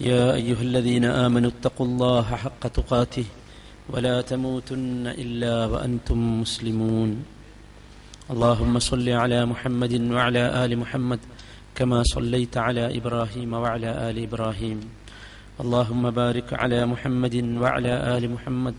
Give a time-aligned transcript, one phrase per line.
[0.00, 3.24] يا أيها الذين آمنوا اتقوا الله حق تقاته
[3.90, 7.24] ولا تموتن إلا وأنتم مسلمون.
[8.30, 11.20] اللهم صل على محمد وعلى آل محمد
[11.74, 14.80] كما صليت على إبراهيم وعلى آل إبراهيم.
[15.60, 18.74] اللهم بارك على محمد وعلى آل محمد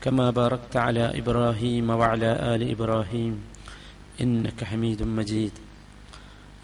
[0.00, 3.34] كما باركت على إبراهيم وعلى آل إبراهيم.
[4.20, 5.52] إنك حميد مجيد.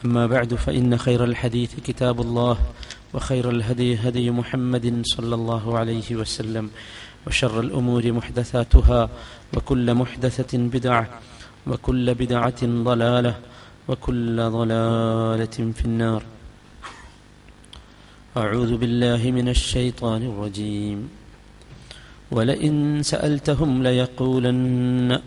[0.04, 2.58] أما بعد فإن خير الحديث كتاب الله
[3.14, 6.70] وخير الهدي هدي محمد صلى الله عليه وسلم
[7.26, 9.08] وشر الأمور محدثاتها
[9.56, 11.08] وكل محدثة بدعة
[11.66, 13.34] وكل بدعة ضلالة
[13.88, 16.22] وكل ضلالة في النار.
[18.36, 21.08] أعوذ بالله من الشيطان الرجيم.
[22.30, 25.20] ولئن سألتهم ليقولن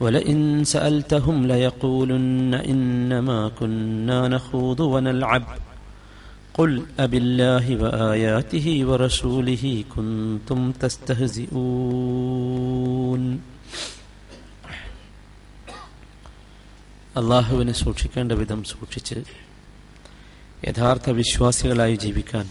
[0.00, 5.44] ولئن سألتهم ليقولن إنما كنا نخوض ونلعب
[6.54, 10.60] قل أبالله وآياته ورسوله كنتم
[11.92, 13.22] تستهزئون
[17.14, 19.16] അള്ളാഹുവിനെ സൂക്ഷിക്കേണ്ട വിധം സൂക്ഷിച്ച്
[20.68, 22.46] യഥാർത്ഥ വിശ്വാസികളായി ജീവിക്കാൻ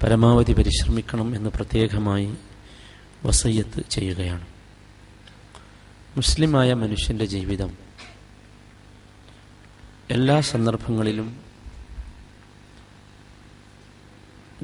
[0.00, 2.28] പരമാവധി പരിശ്രമിക്കണം എന്ന് പ്രത്യേകമായി
[3.24, 4.46] വസയ്യത്ത് ചെയ്യുകയാണ്
[6.15, 7.77] മുസ്ലിമായ മനുഷ്യന്റെ ജീവിതം.
[10.09, 11.43] എല്ലാ സന്ദർഭങ്ങളിലും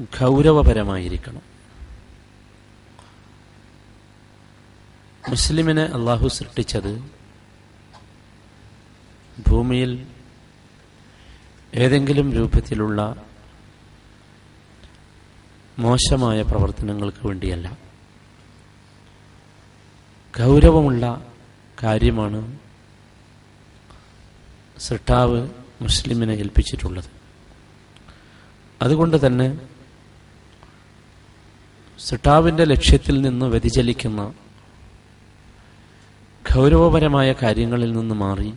[0.00, 1.42] ഗൗരവപരമായിരിക്കണം.
[5.28, 7.10] മുസ്ലിമിനെ അള്ളാഹു സൃഷ്ടിച്ചത്
[9.48, 10.06] ഭൂമിയിൽ
[11.74, 13.24] ഏതെങ്കിലും രൂപത്തിലുള്ള
[15.78, 17.78] മോശമായ പ്രവർത്തനങ്ങൾക്ക് വേണ്ടിയല്ല.
[20.38, 21.32] ഗൗരവമുള്ള
[21.82, 22.58] കാര്യമാണ്
[24.78, 25.48] സൃഷ്ടാവ്
[25.82, 27.04] മുസ്ലിമിനെ ഏൽപ്പിച്ചിട്ടുള്ളത്.
[28.82, 29.58] അതുകൊണ്ട് തന്നെ
[31.98, 34.34] സൃഷ്ടാവിന്റെ ലക്ഷ്യത്തിൽ നിന്ന് വ്യതിചലിക്കുന്ന
[36.54, 38.54] ഗൗരവപരമായ കാര്യങ്ങളിൽ നിന്ന് മാറി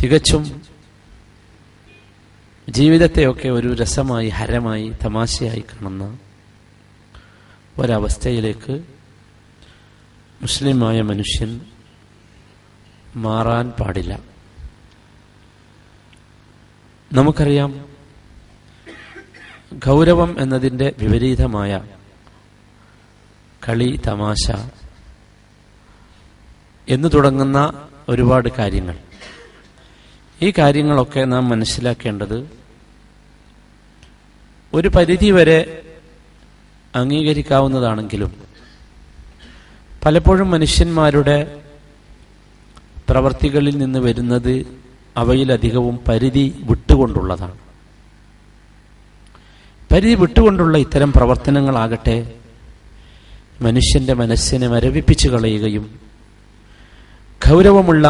[0.00, 0.62] തികച്ചും
[2.70, 6.18] ജീവിതത്തെയൊക്കെ ഒരു രസമായി ഹരമായി തമാശയായി കാണുന്ന
[7.78, 8.93] ഒരവസ്ഥയിലേക്ക്
[10.42, 11.60] മുസ്ലിമായ മനുഷ്യൻ
[13.16, 14.20] മാറാൻ പാടില്ല.
[17.12, 17.84] നമുക്കറിയാം
[19.72, 21.84] ഗൗരവം എന്നതിന്റെ വിപരീതമായ
[23.68, 24.50] കളി തമാശ
[26.88, 28.98] എന്ന് തുടങ്ങുന്ന ഒരുപാട് കാര്യങ്ങൾ.
[30.42, 32.50] ഈ കാര്യങ്ങളൊക്കെ നാം മനസ്സിലാക്കേണ്ടത്
[34.74, 35.80] ഒരു പരിധിവരെ
[36.94, 38.53] അംഗീകരിക്കാവുന്നതാണെങ്കിലും
[40.04, 41.36] പലപ്പോഴും മനുഷ്യന്മാരുടെ
[43.08, 44.66] പ്രവർത്തികളിൽ നിന്ന് വരുന്നത്
[45.16, 47.56] അവയിലധികവും പരിധി വിട്ടുകൊണ്ടുള്ളതാണ്.
[49.92, 52.16] പരിധി വിട്ടുകൊണ്ടുള്ള ഇത്തരം പ്രവർത്തനങ്ങളാകട്ടെ
[53.62, 55.84] മനുഷ്യന്റെ മനസ്സിനെ മരവിപ്പിച്ചു കളയുകയും
[57.48, 58.06] ഗൗരവമുള്ള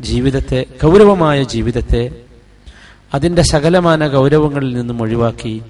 [0.00, 2.02] ജീവിതത്തെ ഗൗരവമായ ജീവിതത്തെ
[3.14, 5.62] അതിന്റെ സകലമാന ഗൗരവങ്ങളിൽ നിന്നും ഒഴിവാക്കി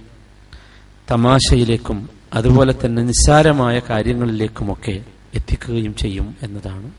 [1.10, 1.98] തമാശയിലേക്കും
[2.34, 4.96] അതുപോലെ തന്നെ നിസ്സാരമായ കാര്യങ്ങളിലേക്കുമൊക്കെ
[5.36, 6.90] എത്തിക്കുകയും ചെയ്യും എന്നതാണ്.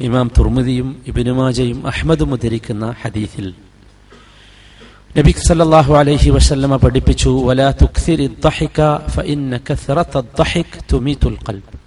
[0.00, 3.54] ഇമാം തുർമുദിയും ഇബിനുമാജയും അഹമ്മദും ഉദ്ധരിക്കുന്ന ഹദീഫിൽ
[5.18, 8.26] നബി സല്ലല്ലാഹു അലൈഹി വസല്ലമ പഠിപ്പിച്ചു വലാ തുക്സിരി
[9.08, 9.56] ഫഇന്ന
[10.92, 11.78] തുമീതുൽ ഖൽബ്.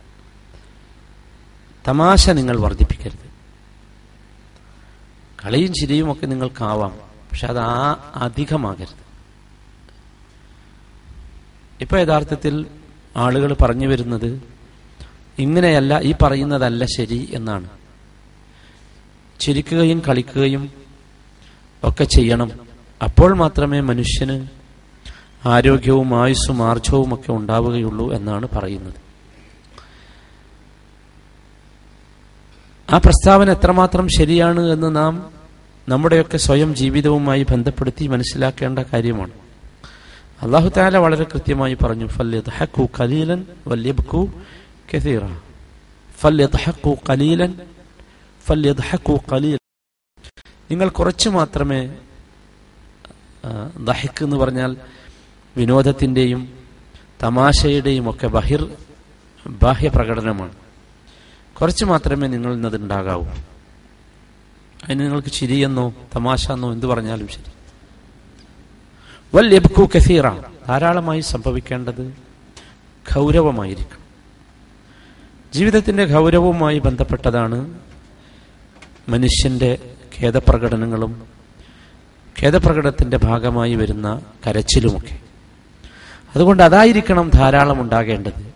[1.87, 3.33] തമാശ നിങ്ങൾ വർദ്ധിപ്പിക്കരുത്.
[5.45, 6.91] കളിയും ചിരിയും ഒക്കെ നിങ്ങൾക്കാവാം
[7.31, 9.03] പക്ഷെ അത് ആ അധികമാകരുത്.
[11.81, 12.65] ഇപ്പൊ യഥാർത്ഥത്തിൽ
[13.15, 14.41] ആളുകൾ പറഞ്ഞു വരുന്നത്
[15.39, 17.69] ഇങ്ങനെയല്ല ഈ പറയുന്നതല്ല ശരി എന്നാണ്.
[19.39, 20.69] ചിരിക്കുകയും കളിക്കുകയും
[21.83, 22.51] ഒക്കെ ചെയ്യണം.
[23.03, 24.47] അപ്പോൾ മാത്രമേ മനുഷ്യന്
[25.45, 28.93] ആരോഗ്യവും ആയുസ്സും ആർജവും ഒക്കെ ഉണ്ടാവുകയുള്ളൂ എന്നാണ് പറയുന്നത്.
[32.93, 35.31] ആ പ്രസ്താവന എത്രമാത്രം ശരിയാണ് എന്ന് നാം
[35.89, 39.42] നമ്മുടെയൊക്കെ സ്വയം ജീവിതവുമായി ബന്ധപ്പെടുത്തി മനസ്സിലാക്കേണ്ട കാര്യമാണ്.
[40.43, 42.05] അള്ളാഹു താല വളരെ കൃത്യമായി പറഞ്ഞു
[43.67, 44.29] വല്യബ്കു
[44.95, 45.21] കസീറ.
[49.31, 49.59] ഖലീൽ
[50.71, 51.95] നിങ്ങൾ കുറച്ച് മാത്രമേ
[53.83, 54.77] ദഹിക്ക് എന്ന് പറഞ്ഞാൽ
[55.57, 56.53] വിനോദത്തിന്റെയും
[57.23, 58.69] തമാശയുടെയും ഒക്കെ ബഹിർ
[59.47, 60.53] ബാഹ്യ പ്രകടനമാണ്.
[61.61, 63.25] കുറച്ച് മാത്രമേ നിങ്ങൾ ഇന്നതുണ്ടാകാവൂ
[64.83, 67.52] അതിന് നിങ്ങൾക്ക് ചിരിയെന്നോ തമാശ എന്നോ എന്ത് പറഞ്ഞാലും ശരി.
[69.35, 70.29] വൽ എബ്കു കസീറ.
[70.67, 72.13] ധാരാളമായി സംഭവിക്കേണ്ടത്
[73.15, 74.03] ഗൗരവമായിരിക്കണം.
[75.53, 77.73] ജീവിതത്തിന്റെ ഗൗരവവുമായി ബന്ധപ്പെട്ടതാണ്
[79.09, 79.77] മനുഷ്യന്റെ
[80.21, 81.21] ഖേദപ്രകടനങ്ങളും
[82.43, 85.19] ഖേദപ്രകടനത്തിന്റെ ഭാഗമായി വരുന്ന കരച്ചിലുമൊക്കെ.
[86.35, 88.53] അതുകൊണ്ട് അതായിരിക്കണം ധാരാളം ഉണ്ടാകേണ്ടത്.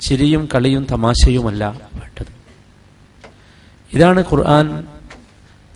[0.00, 2.26] ചിരിയും കളിയും തമാശയുമല്ല വേണ്ടത്.
[3.92, 4.86] ഇതാണ് ഖുർആൻ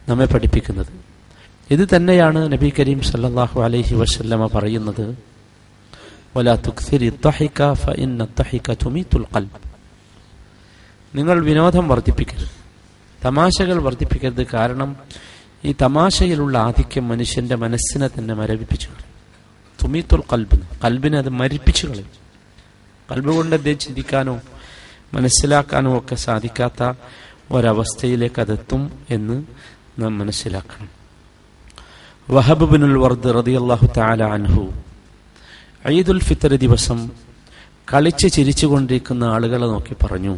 [0.09, 0.98] നമ്മെ പഠിപ്പിക്കുന്നത്.
[1.71, 5.29] ഇത് തന്നെയാണ് നബി കരീം സല്ലാഹു അലൈഹി വസല്ലമ പറയുന്നത്.
[11.15, 12.49] നിങ്ങൾ വിനോദം വർദ്ധിപ്പിക്കരുത്.
[13.25, 14.97] തമാശകൾ വർദ്ധിപ്പിക്കരുത് കാരണം
[15.65, 19.09] ഈ തമാശയിലുള്ള ആധിക്യം മനുഷ്യന്റെ മനസ്സിനെ തന്നെ മരവിപ്പിച്ചു കളയും.
[19.83, 22.11] തുമീത്തുൽ കൽബ് കൽബിനെ അത് മരിപ്പിച്ചു കളയും.
[23.13, 24.41] കൽബ് കൊണ്ട് അദ്ദേഹം ചിന്തിക്കാനോ
[25.15, 26.93] മനസ്സിലാക്കാനോ ഒക്കെ സാധിക്കാത്ത
[27.51, 29.45] ഒരവസ്ഥയിലേക്ക് അതെത്തും എന്ന്
[29.99, 30.98] നാം മനസ്സിലാക്കണം.
[32.28, 34.64] വഹബ് ബിനുൽ വർദ് റളിയല്ലാഹു തആല അൻഹു
[35.94, 37.00] ഈദുൽ ഫിത്തർ ദിവസം
[37.88, 40.36] കളിച്ച് ചിരിച്ചുകൊണ്ടിരിക്കുന്ന ആളുകളെ നോക്കി പറഞ്ഞു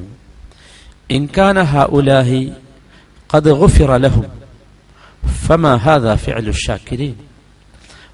[1.10, 2.42] ഇൻകാന ഹഉലാഹി
[3.30, 4.28] ഖദ് ഗുഫിറ ലഹും
[5.44, 7.16] فما هذا فعل الشاكرين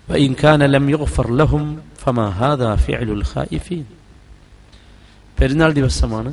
[0.09, 1.63] وإن كان لم يغفر لهم
[1.97, 3.85] فما هذا فعل الخائفين
[5.38, 6.31] പെരുന്നാൾ ദിവസമാണ്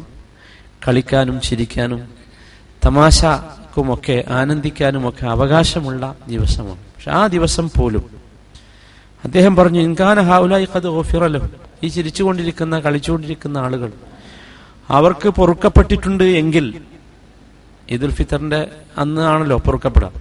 [0.85, 2.01] കളിക്കാനും ചിരിക്കാനും
[2.83, 6.03] തമാശക്കുമൊക്കെ ആനന്ദിക്കാനുമൊക്കെ അവകാശമുള്ള
[6.33, 8.10] ദിവസമാണ് പക്ഷെ ആ ദിവസം പോലും
[9.24, 11.50] അദ്ദേഹം പറഞ്ഞു ഇൻകാന ഹാവുലായി കത് ഓഫിറലോ
[11.84, 13.92] ഈ ചിരിച്ചുകൊണ്ടിരിക്കുന്ന കളിച്ചുകൊണ്ടിരിക്കുന്ന ആളുകൾ.
[14.90, 16.82] അവർക്ക് പൊറുക്കപ്പെട്ടിട്ടുണ്ട് എങ്കിൽ
[17.92, 20.14] ഈദുൽ ഫിത്തറിന്റെ അന്ന് ആണല്ലോ പൊറുക്കപ്പെടാം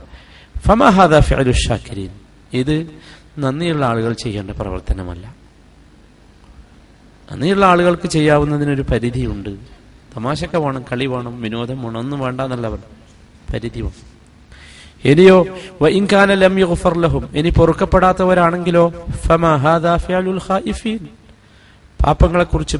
[0.59, 2.09] ഫമഹാദ ഫിഅലു
[2.53, 2.91] ഇത്
[3.39, 5.37] നന്ദിയുള്ള ആളുകൾ ചെയ്യേണ്ട പ്രവർത്തനമല്ല.
[7.33, 9.51] നന്ദിയുള്ള ആളുകൾക്ക് ചെയ്യാവുന്നതിനൊരു പരിധിയുണ്ട്.
[10.17, 12.79] തമാശക്ക വേണം കളി വേണം വിനോദം വേണം ഒന്നും വേണ്ട എന്നുള്ളവർ
[13.55, 14.12] പരിധി വേണം.
[15.05, 15.47] ഇനിയോ
[15.89, 16.59] ഇൻകാന ലം
[16.99, 17.39] ലഹും.
[17.39, 19.97] ഇനി പൊറുക്കപ്പെടാത്തവരാണെങ്കിലോ ഫമാ ഹാദാ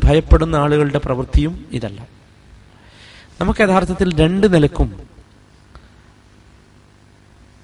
[0.05, 2.07] ഭയപ്പെടുന്ന ആളുകളുടെ പ്രവൃത്തിയും ഇതല്ല.
[3.41, 5.01] നമുക്ക് യഥാർത്ഥത്തിൽ രണ്ട് നിലക്കും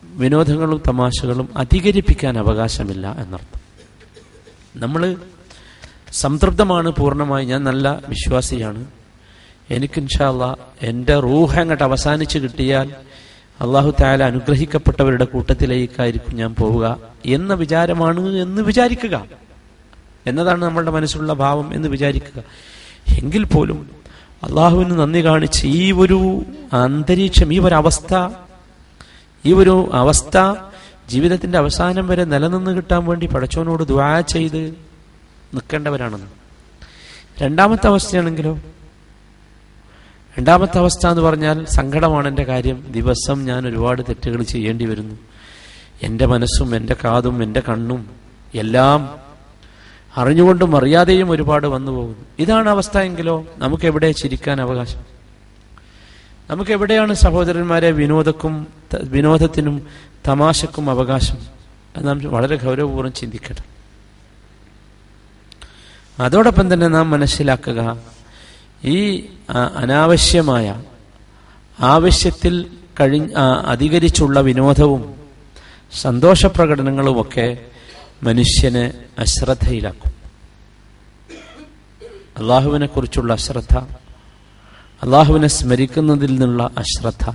[0.04, 3.60] വിനോദങ്ങളും തമാശകളും അധികരിപ്പിക്കാൻ അവകാശമില്ല എന്നർത്ഥം.
[4.76, 5.16] നമ്മൾ
[6.12, 7.44] സംതൃപ്തമാണ് പൂർണമായി.
[7.44, 8.86] ഞാൻ നല്ല വിശ്വാസിയാണ്.
[9.70, 12.94] എനിക്ക് ഇൻഷാല്ല എന്റെ റൂഹ് അങ്ങോട്ട് അവസാനിച്ച് കിട്ടിയാൽ
[13.60, 16.96] അള്ളാഹു താല അനുഗ്രഹിക്കപ്പെട്ടവരുടെ കൂട്ടത്തിലേക്കായിരിക്കും ഞാൻ പോവുക
[17.26, 19.24] എന്ന വിചാരമാണ് എന്ന് വിചാരിക്കുക.
[20.26, 22.42] എന്നതാണ് നമ്മളുടെ മനസ്സിലുള്ള ഭാവം എന്ന് വിചാരിക്കുക.
[23.22, 23.90] എങ്കിൽ പോലും
[24.42, 28.28] അള്ളാഹുവിന് നന്ദി കാണിച്ച് ഈ ഒരു അന്തരീക്ഷം ഈ ഒരു അവസ്ഥ
[29.46, 30.54] ഈ ഒരു അവസ്ഥ
[31.08, 34.68] ജീവിതത്തിന്റെ അവസാനം വരെ നിലനിന്ന് കിട്ടാൻ വേണ്ടി പടച്ചോനോട് ദ്വാ ചെയ്ത്
[35.54, 36.26] നിൽക്കേണ്ടവരാണെന്ന്.
[37.42, 38.58] രണ്ടാമത്തെ അവസ്ഥയാണെങ്കിലോ
[40.38, 42.86] രണ്ടാമത്തെ അവസ്ഥ എന്ന് പറഞ്ഞാൽ സങ്കടമാണ് എന്റെ കാര്യം.
[42.90, 45.14] ദിവസം ഞാൻ ഒരുപാട് തെറ്റുകൾ ചെയ്യേണ്ടി വരുന്നു.
[46.02, 48.10] എന്റെ മനസ്സും എന്റെ കാതും എന്റെ കണ്ണും
[48.54, 49.18] എല്ലാം
[50.16, 52.24] അറിഞ്ഞുകൊണ്ടും അറിയാതെയും ഒരുപാട് വന്നു പോകുന്നു.
[52.38, 55.00] ഇതാണ് അവസ്ഥ എങ്കിലോ നമുക്ക് എവിടെ ചിരിക്കാൻ അവകാശം?
[56.50, 58.66] നമുക്ക് എവിടെയാണ് സഹോദരന്മാരെ വിനോദക്കും
[59.02, 59.86] വിനോദത്തിനും
[60.28, 61.36] തമാശക്കും അവകാശം?
[61.96, 63.62] അത് നാം വളരെ ഗൗരവപൂർവം ചിന്തിക്കട്ടെ.
[66.22, 68.17] അതോടൊപ്പം തന്നെ നാം മനസ്സിലാക്കുക
[68.84, 69.24] ഈ
[69.76, 70.82] അനാവശ്യമായ
[71.80, 72.70] ആവശ്യത്തിൽ
[73.00, 73.30] കഴി
[73.66, 75.14] അധികരിച്ചുള്ള വിനോദവും
[75.92, 77.58] സന്തോഷപ്രകടനങ്ങളുമൊക്കെ
[78.22, 80.12] മനുഷ്യനെ അശ്രദ്ധയിലാക്കും.
[82.38, 83.76] അള്ളാഹുവിനെ കുറിച്ചുള്ള അശ്രദ്ധ
[85.02, 87.30] അള്ളാഹുവിനെ സ്മരിക്കുന്നതിൽ നിന്നുള്ള അശ്രദ്ധ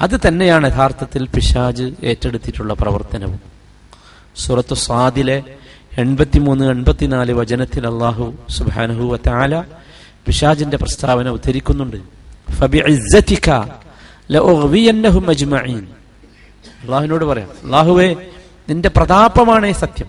[0.00, 3.40] അത് തന്നെയാണ് യഥാർത്ഥത്തിൽ പിശാജ് ഏറ്റെടുത്തിട്ടുള്ള പ്രവർത്തനവും.
[4.36, 5.42] സുറത്തു സാദിലെ
[5.98, 9.60] എൺപത്തിമൂന്ന് എൺപത്തിനാല് വചനത്തിൽ അള്ളാഹു സുബാനഹു വാല
[10.26, 11.96] പിശാജിന്റെ പ്രസ്താവന ഉദ്ധരിക്കുന്നുണ്ട്.
[16.82, 18.16] അള്ളാഹുവിനോട് പറയാം അള്ളാഹുവേ
[18.68, 20.06] നിന്റെ പ്രതാപമാണേ സത്യം.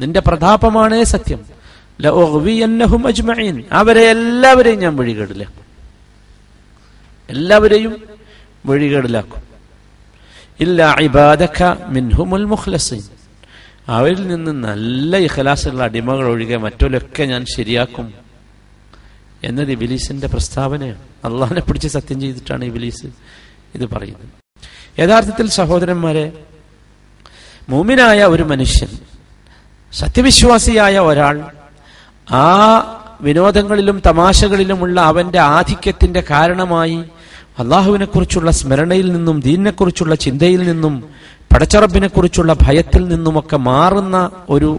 [0.00, 1.40] നിന്റെ പ്രതാപമാണേ സത്യം.
[3.72, 5.64] അവരെ എല്ലാവരെയും ഞാൻ വഴികേടിലാക്കും.
[7.30, 8.02] എല്ലാവരെയും
[8.66, 9.42] വഴികേടിലാക്കും.
[10.60, 13.17] ഇല്ല ഇബാദക്ക മിൻഹുമുൽ മുഖ്ലസീൻ.
[13.88, 18.14] അവരിൽ നിന്ന് നല്ല ഇഖലാസുള്ള അടിമകൾ ഒഴികെ മറ്റൊലൊക്കെ ഞാൻ ശരിയാക്കും
[19.44, 20.98] എന്നത് ഇബിലീസിന്റെ പ്രസ്താവനയാണ്.
[21.24, 23.06] അള്ളാഹിനെ പിടിച്ച് സത്യം ചെയ്തിട്ടാണ് ഇബിലീസ്
[23.74, 24.28] ഇത് പറയുന്നത്.
[25.00, 26.32] യഥാർത്ഥത്തിൽ സഹോദരന്മാരെ
[27.68, 28.88] മൂമിനായ ഒരു മനുഷ്യൻ
[29.92, 31.44] സത്യവിശ്വാസിയായ ഒരാൾ
[32.30, 32.46] ആ
[33.20, 37.04] വിനോദങ്ങളിലും തമാശകളിലുമുള്ള അവന്റെ ആധിക്യത്തിന്റെ കാരണമായി
[37.58, 40.94] അള്ളാഹുവിനെ കുറിച്ചുള്ള സ്മരണയിൽ നിന്നും ദീനിനെക്കുറിച്ചുള്ള ചിന്തയിൽ നിന്നും
[41.52, 44.16] പടച്ചറബിനെ കുറിച്ചുള്ള ഭയത്തിൽ നിന്നുമൊക്കെ മാറുന്ന
[44.50, 44.70] ഒരു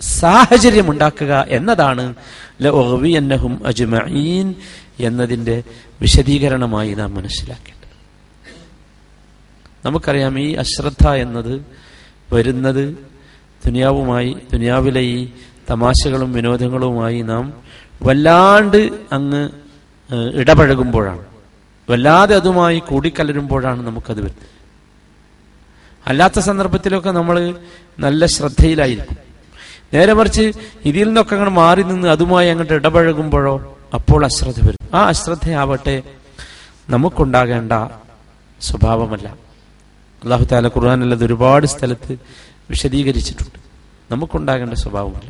[0.00, 2.14] സാഹചര്യം ഉണ്ടാക്കുക എന്നതാണ്
[2.62, 4.54] ലഅഗ്വിയന്നഹും അജ്മഈൻ
[5.00, 5.56] എന്നതിന്റെ
[6.02, 7.96] വിശദീകരണമായി നാം മനസ്സിലാക്കേണ്ടത്.
[9.84, 11.54] നമുക്കറിയാം ഈ അശ്രദ്ധ എന്നത്
[12.32, 12.84] വരുന്നത്
[13.66, 15.18] ദുനിയാവുമായി ദുനിയാവിലെ ഈ
[15.70, 17.44] തമാശകളും വിനോദങ്ങളുമായി നാം
[18.02, 18.80] വല്ലാണ്ട്
[19.12, 19.42] അങ്ങ്
[20.40, 21.24] ഇടപഴകുമ്പോഴാണ്.
[21.88, 24.51] വല്ലാതെ അതുമായി കൂടിക്കലരുമ്പോഴാണ് നമുക്കത് വരുന്നത്.
[26.06, 27.54] അല്ലാത്ത സന്ദർഭത്തിലൊക്കെ നമ്മൾ
[27.98, 29.16] നല്ല ശ്രദ്ധയിലായിരിക്കും.
[29.94, 30.52] നേരെ മറിച്ച്
[30.84, 34.96] ഇതിൽ നിന്നൊക്കെ അങ്ങോട്ട് മാറി നിന്ന് അതുമായി അങ്ങോട്ട് ഇടപഴകുമ്പോഴോ അപ്പോൾ അശ്രദ്ധ വരും.
[34.96, 36.02] ആ അശ്രദ്ധയാവട്ടെ
[36.90, 37.72] നമുക്കുണ്ടാകേണ്ട
[38.60, 39.28] സ്വഭാവമല്ല.
[40.22, 42.18] അള്ളാഹു താല ഖുർആാനല്ലത് ഒരുപാട് സ്ഥലത്ത്
[42.70, 43.58] വിശദീകരിച്ചിട്ടുണ്ട്.
[44.10, 45.28] നമുക്കുണ്ടാകേണ്ട സ്വഭാവമല്ല.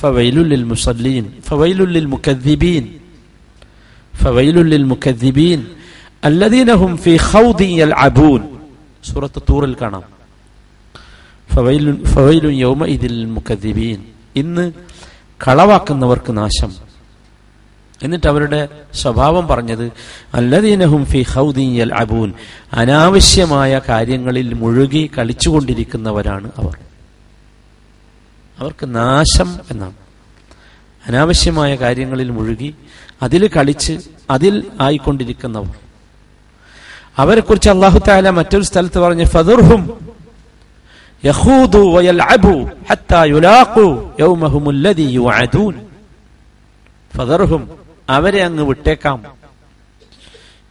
[0.00, 2.84] ഫവൈലുല്ലിൽ മുസല്ലീൻ ഫവൈലുല്ലിൽ മുക്കദ്ദിബീൻ
[4.22, 5.66] ഫവൈലുല്ലിൽ മുക്കദ്ദിബീൻ
[6.24, 8.42] അല്ലദീനഹും ഫി ഖൗദി യൽഅബൂൻ.
[9.04, 10.02] സൂറത്ത് തൂറിൽ കാണാം.
[12.04, 14.04] ഫവൈലു യൗമ ഇതിൽ മുക്കദ്ദിബീൻ.
[14.36, 14.72] ഇന്ന്
[15.48, 16.72] കളവാക്കുന്നവർക്ക് നാശം.
[18.02, 19.92] എന്നിട്ട് അവരുടെ സ്വഭാവം പറഞ്ഞത്
[20.34, 22.32] അല്ലദീനഹും ഫി ഹൗദീൻ യൽഅബൂൻ.
[22.72, 26.78] അനാവശ്യമായ കാര്യങ്ങളിൽ മുഴുകി കളിച്ചുകൊണ്ടിരിക്കുന്നവരാണ് അവർ.
[28.58, 29.94] അവർക്ക് നാശം എന്നാണ്.
[31.06, 32.74] അനാവശ്യമായ കാര്യങ്ങളിൽ മുഴുകി
[33.22, 35.91] അതിൽ കളിച്ച് അതിൽ ആയിക്കൊണ്ടിരിക്കുന്നവർ.
[37.16, 39.26] അവരെ കുറിച്ച് അള്ളാഹു താല മറ്റൊരു സ്ഥലത്ത് പറഞ്ഞ്
[45.18, 45.74] യുഅദൂൻ
[47.16, 47.62] ഫദർഹും
[48.16, 49.18] അവരെ അങ്ങ് വിട്ടേക്കാം.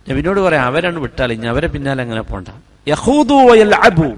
[0.09, 2.47] നബിനോട് പറയാം അവരാണ് വിട്ടാൽ ഇനി അവരെ പിന്നാലെ അങ്ങനെ പോണ്ട.
[2.87, 3.37] യഹൂദു
[3.87, 4.09] അബു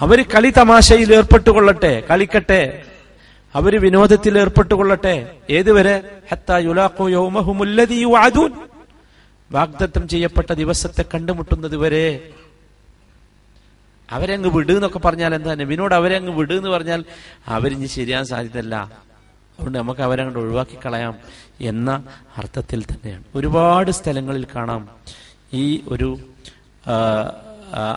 [0.00, 2.62] അവർ കളി തമാശയിൽ ഏർപ്പെട്ടു കൊള്ളട്ടെ കളിക്കട്ടെ.
[3.54, 5.14] അവർ വിനോദത്തിൽ ഏർപ്പെട്ടു കൊള്ളട്ടെ
[5.50, 5.94] ഏതുവരെ?
[6.30, 8.50] ഹത്താ യുലാഖു യൗമഹും അല്ലദീ യുഅദൂൻ
[9.52, 12.30] വാഗ്ദത്തം ചെയ്യപ്പെട്ട ദിവസത്തെ കണ്ടുമുട്ടുന്നത് വരെ
[14.10, 17.04] അവരങ്ങ് വിടുന്നൊക്കെ പറഞ്ഞാൽ എന്താ നബിനോട് അവരങ്ങ് അങ്ങ് വിട് എന്ന് പറഞ്ഞാൽ
[17.46, 21.18] അവരിഞ്ഞ് ശരിയാൻ സാധ്യതല്ല അതുകൊണ്ട് നമുക്ക് അവരെ അങ്ങോട്ട് ഒഴിവാക്കി കളയാം
[21.60, 22.04] എന്ന
[22.36, 23.24] അർത്ഥത്തിൽ തന്നെയാണ്.
[23.34, 24.88] ഒരുപാട് സ്ഥലങ്ങളിൽ കാണാം
[25.52, 26.18] ഈ ഒരു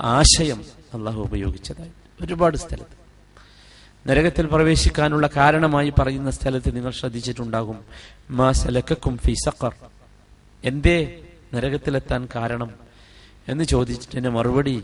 [0.01, 1.91] ആശയം അള്ളാഹു ഉപയോഗിച്ചതായി.
[2.21, 3.01] ഒരുപാട് സ്ഥലത്ത്.
[4.09, 7.79] നരകത്തിൽ പ്രവേശിക്കാനുള്ള കാരണമായി പറയുന്ന സ്ഥലത്ത് നിങ്ങൾ ശ്രദ്ധിച്ചിട്ടുണ്ടാകും.
[8.29, 9.75] മാ സലക്കും ഫി സഖർ.
[10.63, 11.19] എന്തേ?
[11.53, 12.71] നരകത്തിലെത്താൻ കാരണം
[13.47, 14.75] എന്ന് ചോദിച്ചിട്ട് മറുപടി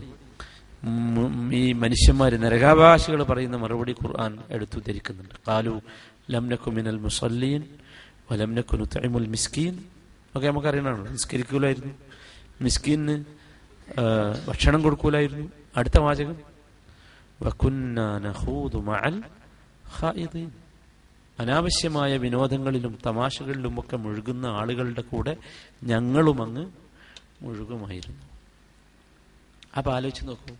[1.52, 5.80] ഈ മനുഷ്യന്മാര് നരകാവകാശികൾ പറയുന്ന മറുപടി ഖുർആൻ എടുത്തു ധരിക്കുന്നുണ്ട് കാലു
[6.30, 7.62] ലംനക്കു മിനൽ മുസല്ലീൻ
[8.30, 9.74] വലംനക്കു നുത്തൈമുൽ മിസ്കീൻ.
[10.36, 11.94] ഒക്കെ നമുക്ക് അറിയണമല്ലോ നിസ്കരിക്കൂലായിരുന്നു
[12.60, 13.24] മിസ്കീന്
[14.48, 15.46] ഭക്ഷണം കൊടുക്കൂലായിരുന്നു.
[15.76, 16.36] അടുത്ത വാചകം
[17.42, 19.16] വകുന്നാ നഖൂദു മഅൽ
[20.00, 20.50] ഖായിദീൻ.
[21.38, 25.34] അനാവശ്യമായ വിനോദങ്ങളിലും തമാശകളിലും ഒക്കെ മുഴുകുന്ന ആളുകളുടെ കൂടെ
[25.84, 26.64] ഞങ്ങളും അങ്ങ്
[27.42, 28.24] മുഴുകുമായിരുന്നു.
[29.76, 30.52] അപ്പൊ ആലോചിച്ച് നോക്കൂ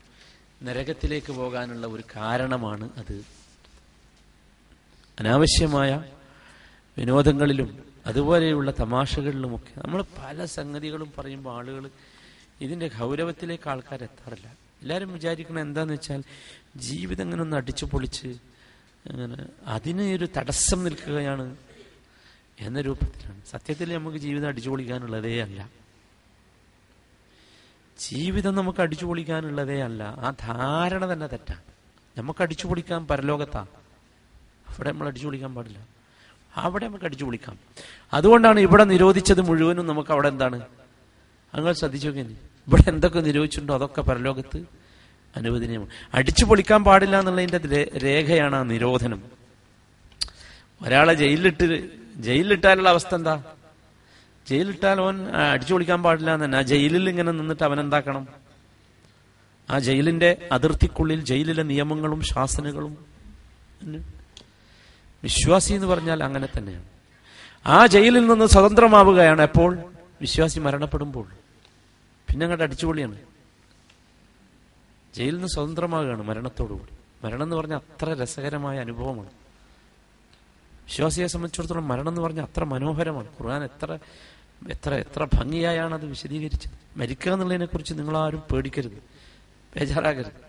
[0.62, 3.16] നരകത്തിലേക്ക് പോകാനുള്ള ഒരു കാരണമാണ് അത്.
[5.18, 5.90] അനാവശ്യമായ
[6.97, 7.70] വിനോദങ്ങളിലും
[8.06, 11.85] അതുപോലെയുള്ള തമാശകളിലുമൊക്കെ നമ്മൾ പല സംഗതികളും പറയുമ്പോൾ ആളുകൾ
[12.61, 14.49] ഇതിന്റെ ഗൗരവത്തിലേക്ക് ആൾക്കാർ എത്താറില്ല
[14.82, 16.20] എല്ലാവരും വിചാരിക്കണം എന്താന്ന് വെച്ചാൽ
[16.87, 18.28] ജീവിതം ഇങ്ങനെ ഒന്ന് അടിച്ചു പൊളിച്ച്
[19.11, 21.57] അങ്ങനെ അതിന് ഒരു തടസ്സം നിൽക്കുകയാണ്
[22.61, 23.43] എന്ന രൂപത്തിലാണ്.
[23.50, 25.71] സത്യത്തിൽ നമുക്ക് ജീവിതം അടിച്ചു പൊളിക്കാനുള്ളതേ അല്ല.
[27.99, 30.03] ജീവിതം നമുക്ക് അടിച്ചു പൊളിക്കാനുള്ളതേ അല്ല.
[30.03, 31.61] ആ ധാരണ തന്നെ തെറ്റാണ്
[32.19, 33.67] നമുക്ക് അടിച്ചു പൊളിക്കാൻ പരലോകത്താ.
[34.69, 35.87] അവിടെ നമ്മൾ അടിച്ചു പൊളിക്കാൻ പാടില്ല.
[36.57, 37.59] അവിടെ നമുക്ക് അടിച്ചു പൊളിക്കാം
[38.12, 40.61] അതുകൊണ്ടാണ് ഇവിടെ നിരോധിച്ചത് മുഴുവനും നമുക്ക് അവിടെ എന്താണ്?
[41.55, 42.21] അങ്ങനെ ശ്രദ്ധിച്ചു നോക്കി
[42.69, 43.75] ഇവിടെ എന്തൊക്കെ നിരോധിച്ചിട്ടുണ്ടോ?
[43.75, 44.77] അതൊക്കെ പരലോകത്ത്
[45.40, 49.21] അനുവദനീയമാണ് അടിച്ചു പൊളിക്കാൻ പാടില്ല എന്നുള്ളതിന്റെ രേഖയാണ് ആ നിരോധനം.
[50.85, 51.66] ഒരാളെ ജയിലിലിട്ട്
[52.26, 53.35] ജയിലിലിട്ടാലുള്ള അവസ്ഥ എന്താ?
[54.47, 55.16] ജയിലിട്ടാൽ അവൻ
[55.52, 56.59] അടിച്ചു പൊളിക്കാൻ പാടില്ല എന്ന് തന്നെ.
[56.59, 58.25] ആ ജയിലിൽ ഇങ്ങനെ നിന്നിട്ട് അവൻ എന്താക്കണം?
[59.68, 62.92] ആ ജയിലിന്റെ അതിർത്തിക്കുള്ളിൽ ജയിലിലെ നിയമങ്ങളും ശാസനകളും
[65.23, 66.87] വിശ്വാസി എന്ന് പറഞ്ഞാൽ അങ്ങനെ തന്നെയാണ്.
[67.66, 69.71] ആ ജയിലിൽ നിന്ന് സ്വതന്ത്രമാവുകയാണ് എപ്പോൾ?
[70.23, 71.26] വിശ്വാസി മരണപ്പെടുമ്പോൾ.
[72.28, 73.16] പിന്നെ അങ്ങോട്ട് അടിച്ചുപൊളിയാണ്
[75.15, 76.97] ജയിലിൽ നിന്ന് സ്വതന്ത്രമാകുകയാണ് മരണത്തോടുകൂടി.
[77.25, 79.29] മരണം എന്ന് പറഞ്ഞാൽ അത്ര രസകരമായ അനുഭവമാണ്.
[80.85, 83.27] വിശ്വാസിയെ സംബന്ധിച്ചിടത്തോളം മരണം എന്ന് പറഞ്ഞാൽ അത്ര മനോഹരമാണ്.
[83.27, 83.99] ഖുർആൻ എത്ര
[84.69, 86.99] എത്ര എത്ര ഭംഗിയായാണ് അത് വിശദീകരിച്ചത്.
[86.99, 89.03] മരിക്കുക എന്നുള്ളതിനെ കുറിച്ച് നിങ്ങൾ ആരും പേടിക്കരുത്.
[89.79, 90.49] ബേജാറാകരുത്.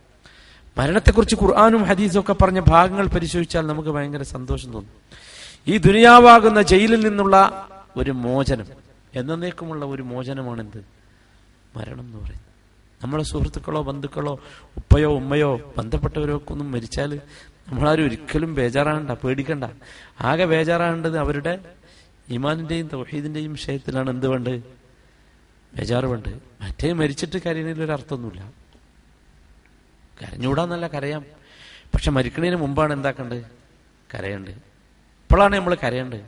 [0.78, 4.94] മരണത്തെക്കുറിച്ച് ഖുർആാനും ഹദീസും ഒക്കെ പറഞ്ഞ ഭാഗങ്ങൾ പരിശോധിച്ചാൽ നമുക്ക് ഭയങ്കര സന്തോഷം തോന്നും.
[5.68, 8.66] ഈ ദുനിയാവാകുന്ന ജയിലിൽ നിന്നുള്ള ഒരു മോചനം.
[9.16, 10.86] എന്നേക്കുമുള്ള ഒരു മോചനമാണ് എന്ത്
[11.78, 12.49] മരണം എന്ന് പറയുന്നത്.
[13.04, 14.40] നമ്മളെ സുഹൃത്തുക്കളോ ബന്ധുക്കളോ
[14.78, 17.22] ഉപ്പയോ ഉമ്മയോ ബന്ധപ്പെട്ടവരോ ഒക്കെ ഒന്നും മരിച്ചാൽ
[17.70, 19.64] നമ്മളാരും ഒരിക്കലും ബേജാറാകണ്ട പേടിക്കണ്ട.
[20.22, 21.60] ആകെ ബേജാറാകേണ്ടത് അവരുടെ
[22.30, 24.10] ഇമാനിന്റെയും തൗഹീദിന്റെയും വിഷയത്തിലാണ്.
[24.10, 24.58] എന്ത് വേണ്ടത്
[25.78, 26.28] ബേജാറ് വേണ്ട
[26.62, 28.54] മറ്റേ മരിച്ചിട്ട് കരയുന്നതിൽ അർത്ഥമൊന്നുമില്ല.
[30.22, 31.26] കരഞ്ഞൂടാന്നല്ല കരയാം.
[31.94, 33.44] പക്ഷെ മരിക്കണതിന് മുമ്പാണ് എന്താക്കേണ്ടത്
[34.16, 36.22] കരയണ്ട് ഇപ്പോഴാണ് നമ്മൾ കരയേണ്ടത്.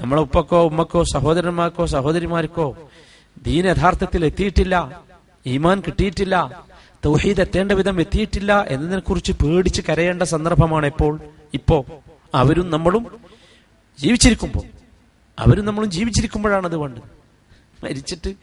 [0.00, 2.88] നമ്മളെ ഉപ്പക്കോ ഉമ്മക്കോ സഹോദരന്മാർക്കോ സഹോദരിമാർക്കോ
[3.42, 5.04] ദീൻ യഥാർത്ഥത്തിൽ എത്തിയിട്ടില്ല.
[5.46, 6.66] ഈമാൻ കിട്ടിയിട്ടില്ല
[7.04, 11.20] തൗഹീദ് എത്തേണ്ട വിധം എത്തിയിട്ടില്ല എന്നതിനെ കുറിച്ച് പേടിച്ച് കരയേണ്ട സന്ദർഭമാണ് എപ്പോൾ
[11.54, 11.84] ഇപ്പോ.
[12.34, 13.20] അവരും നമ്മളും
[13.98, 14.66] ജീവിച്ചിരിക്കുമ്പോൾ
[15.38, 17.02] അവരും നമ്മളും ജീവിച്ചിരിക്കുമ്പോഴാണ് അത് വേണ്ടത്.
[17.84, 18.34] മരിച്ചിട്ട്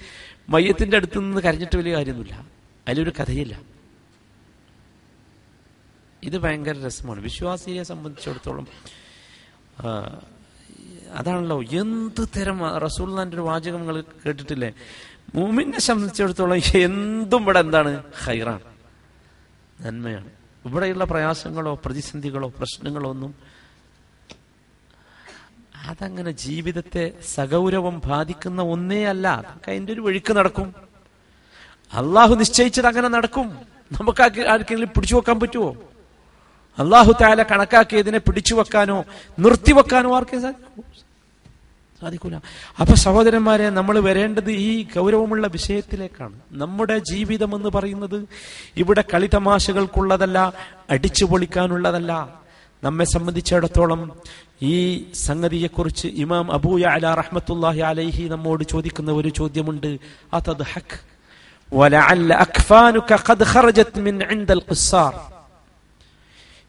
[0.49, 2.45] മയ്യത്തിന്റെ അടുത്ത് നിന്ന് കരഞ്ഞിട്ട് വലിയ കാര്യമൊന്നുമില്ല.
[2.87, 3.61] അതിലൊരു കഥയില്ല.
[6.23, 7.19] ഇത് ഭയങ്കര രസമാണ്.
[7.21, 8.67] വിശ്വാസിയെ സംബന്ധിച്ചിടത്തോളം
[11.15, 14.71] അതാണല്ലോ എന്ത് തരം റസൂൽന്റെ ഒരു വാചകം നിങ്ങൾ കേട്ടിട്ടില്ലേ?
[15.35, 18.03] മൂമിനെ സംബന്ധിച്ചിടത്തോളം എന്തും ഇവിടെ എന്താണ്?
[18.23, 18.61] ഹൈറാണ്
[19.81, 20.29] നന്മയാണ്.
[20.65, 23.35] ഇവിടെയുള്ള പ്രയാസങ്ങളോ പ്രതിസന്ധികളോ പ്രശ്നങ്ങളോ ഒന്നും
[25.87, 29.27] അതങ്ങനെ ജീവിതത്തെ സഗൗരവം ബാധിക്കുന്ന ഒന്നേ അല്ല.
[29.27, 30.75] അതൊക്കെ ഒരു വഴിക്ക് നടക്കും.
[31.93, 33.47] അള്ളാഹു നിശ്ചയിച്ചത് അങ്ങനെ നടക്കും.
[33.91, 35.75] നമുക്ക് ആർക്കെങ്കിലും പിടിച്ചു വെക്കാൻ പറ്റുമോ
[36.79, 39.05] അള്ളാഹു താല കണക്കാക്കിയതിനെ പിടിച്ചു വെക്കാനോ
[39.39, 40.83] നിർത്തിവെക്കാനോ ആർക്കും സാധിക്കൂ
[42.01, 42.35] സാധിക്കൂല.
[42.79, 46.33] അപ്പൊ സഹോദരന്മാരെ നമ്മൾ വരേണ്ടത് ഈ ഗൗരവമുള്ള വിഷയത്തിലേക്കാണ്.
[46.51, 48.27] നമ്മുടെ ജീവിതം എന്ന് പറയുന്നത്
[48.77, 50.53] ഇവിടെ കളിതമാശകൾക്കുള്ളതല്ല
[50.89, 52.37] അടിച്ചു പൊളിക്കാനുള്ളതല്ല.
[52.83, 54.11] നമ്മെ സംബന്ധിച്ചിടത്തോളം
[54.61, 59.97] ഈ സംഗതിയെക്കുറിച്ച് ഇമാം അബൂയ അല റഹ്മത്തുല്ലാഹി അലൈഹി നമ്മോട് ചോദിക്കുന്ന ഒരു ചോദ്യമുണ്ട്.
[60.33, 61.17] അതത് ഹക്ക്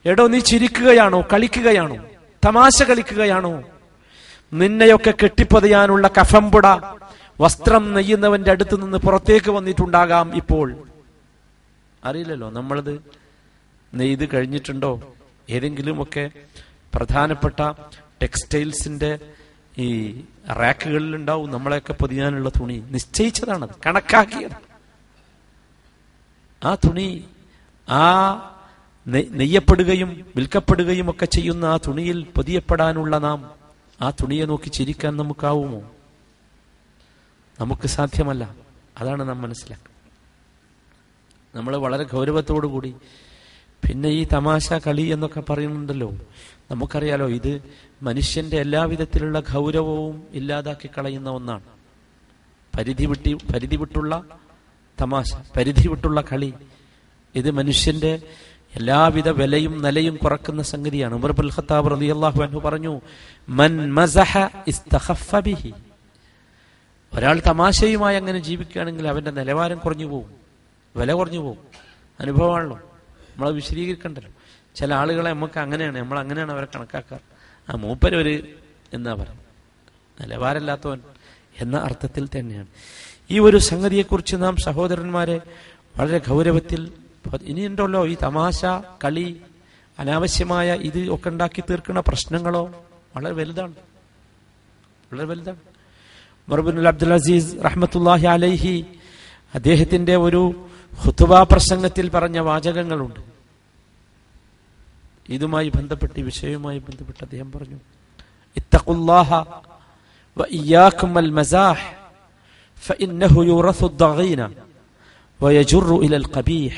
[0.04, 1.24] എടോ നീ ചിരിക്കുകയാണോ?
[1.32, 1.96] കളിക്കുകയാണോ?
[2.46, 3.62] തമാശ കളിക്കുകയാണോ?
[4.52, 6.66] നിന്നെയൊക്കെ കെട്ടിപ്പതിയാനുള്ള കഫംപുട
[7.40, 10.76] വസ്ത്രം നെയ്യുന്നവന്റെ അടുത്ത് നിന്ന് പുറത്തേക്ക് വന്നിട്ടുണ്ടാകാം ഇപ്പോൾ.
[12.04, 13.02] അറിയില്ലല്ലോ നമ്മളത്
[13.94, 15.14] നെയ്ത് കഴിഞ്ഞിട്ടുണ്ടോ?
[15.50, 16.30] ഏതെങ്കിലുമൊക്കെ
[16.94, 17.72] പ്രധാനപ്പെട്ട
[18.22, 19.18] ടെക്സ്റ്റൈൽസിന്റെ
[19.78, 20.20] ഈ
[20.52, 22.84] റാക്കുകളിൽ ഉണ്ടാവും നമ്മളെയൊക്കെ പൊതിയാനുള്ള തുണി.
[22.90, 24.56] നിശ്ചയിച്ചതാണത് കണക്കാക്കിയത്.
[26.64, 27.24] ആ തുണി
[27.88, 28.02] ആ
[29.08, 33.57] നെയ്യപ്പെടുകയും വിൽക്കപ്പെടുകയും ഒക്കെ ചെയ്യുന്ന ആ തുണിയിൽ പൊതിയപ്പെടാനുള്ള നാം
[34.00, 35.92] ആ തുണിയെ നോക്കി ചിരിക്കാൻ നമുക്കാവുമോ?
[37.60, 38.54] നമുക്ക് സാധ്യമല്ല.
[38.98, 39.98] അതാണ് നാം മനസ്സിലാക്കുക
[41.54, 42.94] നമ്മൾ വളരെ ഗൗരവത്തോടു കൂടി
[43.88, 46.12] പിന്നെ ഈ തമാശ കളി എന്നൊക്കെ പറയുന്നുണ്ടല്ലോ.
[46.70, 47.62] നമുക്കറിയാലോ ഇത്
[48.02, 51.62] മനുഷ്യന്റെ എല്ലാവിധത്തിലുള്ള ഗൗരവവും ഇല്ലാതാക്കി കളയുന്ന ഒന്നാണ്.
[52.78, 54.24] പരിധി വിട്ടി പരിധി വിട്ടുള്ള
[55.00, 56.54] തമാശ പരിധി വിട്ടുള്ള കളി.
[57.34, 58.22] ഇത് മനുഷ്യന്റെ
[58.74, 61.14] എല്ലാവിധ വിലയും നിലയും കുറക്കുന്ന സംഗതിയാണ്.
[61.14, 63.00] ഉമർ ബുൽ ഖത്താബ് റളിയല്ലാഹു അൻഹു പറഞ്ഞു
[63.48, 65.74] മൻ മസഹ ബിഹി.
[67.14, 70.30] ഒരാൾ തമാശയുമായി അങ്ങനെ ജീവിക്കുകയാണെങ്കിൽ അവന്റെ നിലവാരം കുറഞ്ഞു പോകും
[70.96, 71.58] വില കുറഞ്ഞു പോകും
[72.20, 72.76] അനുഭവമാണല്ലോ.
[72.76, 74.32] നമ്മളെ വിശദീകരിക്കണ്ടല്ലോ.
[74.74, 77.20] ചില ആളുകളെ നമുക്ക് അങ്ങനെയാണ് നമ്മൾ അങ്ങനെയാണ് അവരെ കണക്കാക്കാറ്.
[77.70, 78.42] ആ മൂപ്പര് ഒരു
[78.92, 79.38] എന്നാ പറയും
[80.20, 81.00] നിലവാരമില്ലാത്തവൻ
[81.60, 82.66] എന്ന അർത്ഥത്തിൽ തന്നെയാണ്.
[83.30, 85.40] ഈ ഒരു സംഗതിയെക്കുറിച്ച് നാം സഹോദരന്മാരെ
[85.96, 86.92] വളരെ ഗൗരവത്തിൽ
[87.49, 88.59] ഇനിയുണ്ടല്ലോ ഈ തമാശ
[89.03, 89.27] കളി
[89.99, 92.63] അനാവശ്യമായ ഇത് ഒക്കെ ഉണ്ടാക്കി തീർക്കുന്ന പ്രശ്നങ്ങളോ
[93.15, 93.75] വളരെ വലുതാണ്
[95.11, 95.61] വളരെ വലുതാണ്
[96.47, 98.75] മർബുൽ അബ്ദുൽ അസീസ് റഹ്മത്തുല്ലാഹി അലൈഹി
[99.53, 100.41] അദ്ദേഹത്തിന്റെ ഒരു
[100.93, 103.21] ഹുത്തുബ പ്രസംഗത്തിൽ പറഞ്ഞ വാചകങ്ങളുണ്ട്
[105.29, 107.79] ഇതുമായി ബന്ധപ്പെട്ട് ഈ വിഷയവുമായി ബന്ധപ്പെട്ട് അദ്ദേഹം പറഞ്ഞു
[108.57, 109.29] ഇത്തഖുല്ലാഹ
[110.37, 111.79] وإياكم المزاح
[112.83, 114.41] فإنه يورث الضغين
[115.39, 116.75] ويجر إلى القبيح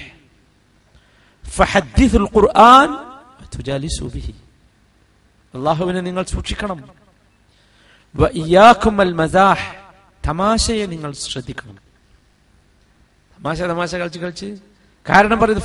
[1.50, 2.88] ഫഹദ്ദിഫുൽ ഖുർആൻ
[3.58, 4.34] തുജാലിസു ബിഹി
[5.54, 6.88] അല്ലാഹുവിനെ നിങ്ങൾ സൂക്ഷിക്കണം.
[8.16, 9.74] വഇയാക്കുമൽ മസാഹ്
[10.28, 11.76] തമാശയെ നിങ്ങൾ ശ്രദ്ധിക്കണം.
[13.38, 14.58] തമാശ തമാശ കളിച്ച് കളിച്ച്.
[15.08, 15.64] കാരണം പറയുന്നത്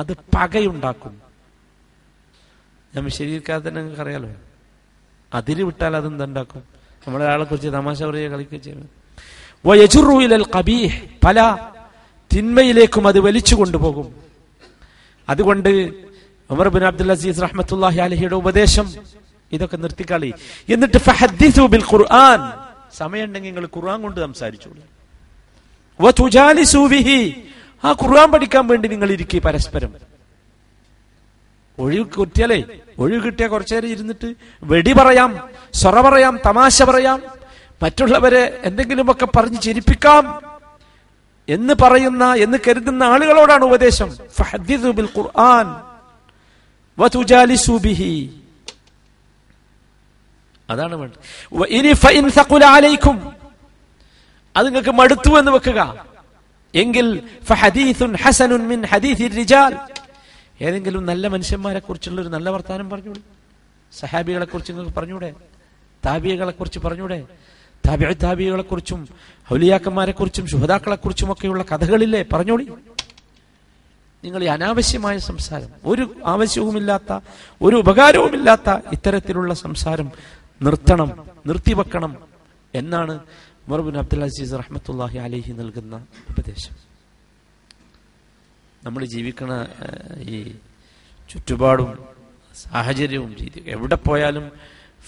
[0.00, 1.20] അത് പകയുണ്ടാക്കും.
[2.94, 4.30] നമ്മൾ ശരീരക്കാതെ തന്നെ നിങ്ങൾക്ക് അറിയാലോ.
[5.34, 6.62] അതിരി വിട്ടാൽ അത് എന്തുണ്ടാക്കും?
[7.06, 8.88] നമ്മളൊരാളെ കുറിച്ച് തമാശ പറയുക കളിക്കുക ചെയ്യണം
[11.24, 11.68] പല
[12.34, 14.14] തിന്മയിലേക്കും അത് വലിച്ചു കൊണ്ടുപോകും.
[15.28, 15.68] അതുകൊണ്ട്
[16.50, 18.94] ഉമർ ബിൻ അബ്ദുൽ അസീസ് റഹ്മത്തുല്ലാഹി അലഹിയുടെ ഉപദേശം
[19.52, 20.32] ഇതൊക്കെ നിർത്തിക്കളി.
[20.68, 20.98] എന്നിട്ട്
[21.66, 22.52] ബിൽ ഖുർആൻ.
[22.96, 24.82] സമയമുണ്ടെങ്കിൽ നിങ്ങൾ ഖുർആൻ കൊണ്ട് സംസാരിച്ചോളൂ.
[27.84, 29.94] ആ ഖുർആൻ പഠിക്കാൻ വേണ്ടി നിങ്ങൾ ഇരിക്കുക പരസ്പരം.
[31.78, 32.64] ഒഴിവ് കിട്ടിയാലേ
[32.98, 37.22] ഒഴിവ് കിട്ടിയ കുറച്ചേരം ഇരുന്നിട്ട് വെടി പറയാം സ്വറ പറയാം തമാശ പറയാം.
[37.82, 40.53] മറ്റുള്ളവരെ എന്തെങ്കിലുമൊക്കെ പറഞ്ഞ് ചിരിപ്പിക്കാം.
[41.48, 44.16] എന്ന് പറയുന്ന എന്ന് കരുതുന്ന ആളുകളോടാണ് ഉപദേശം.
[45.16, 45.94] ഖുർആൻ
[50.70, 51.18] അതാണ് വേണ്ടത്.
[54.56, 56.06] അത് നിങ്ങൾക്ക് മടുത്തു എന്ന് വെക്കുക.
[56.74, 57.22] എങ്കിൽ
[58.16, 58.84] ഹസനുൻ മിൻ
[60.60, 63.20] ഏതെങ്കിലും നല്ല മനുഷ്യന്മാരെ കുറിച്ചുള്ള ഒരു നല്ല വർത്താനം പറഞ്ഞൂടെ
[63.98, 65.34] സഹാബികളെ കുറിച്ച് നിങ്ങൾക്ക് പറഞ്ഞൂടെ
[66.06, 67.24] താബിയകളെ കുറിച്ച് പറഞ്ഞൂടെ
[67.86, 69.00] താബിഅ താബികളെ കുറിച്ചും
[69.48, 72.22] ഹൗലിയാക്കന്മാരെ കുറിച്ചും ശുഹദാക്കളെ കുറിച്ചും ഒക്കെയുള്ള കഥകളില്ലേ?
[72.32, 72.66] പറഞ്ഞോളി.
[74.22, 77.10] നിങ്ങൾ ഈ അനാവശ്യമായ സംസാരം ഒരു ആവശ്യവുമില്ലാത്ത
[77.60, 80.08] ഒരു ഉപകാരവുമില്ലാത്ത ഇത്തരത്തിലുള്ള സംസാരം
[80.62, 81.10] നിർത്തണം
[81.46, 82.12] നിർത്തിവെക്കണം
[82.74, 83.14] എന്നാണ്
[83.68, 85.94] ഉമർബിൻ അബ്ദുൽ അസീസ് റഹ്മത്തുല്ലാഹി അലഹി നൽകുന്ന
[86.30, 86.74] ഉപദേശം.
[88.82, 89.50] നമ്മൾ ജീവിക്കണ
[90.34, 90.38] ഈ
[91.30, 91.90] ചുറ്റുപാടും
[92.54, 93.30] സാഹചര്യവും
[93.66, 94.44] എവിടെ പോയാലും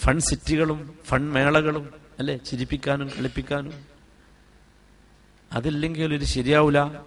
[0.03, 1.85] ഫൺ സിറ്റികളും ഫൺ മേളകളും
[2.19, 2.37] അല്ലെ?
[2.37, 3.73] ചിരിപ്പിക്കാനും കളിപ്പിക്കാനും.
[5.53, 7.03] അതില്ലെങ്കിൽ ഒരു ശരിയാവില്ല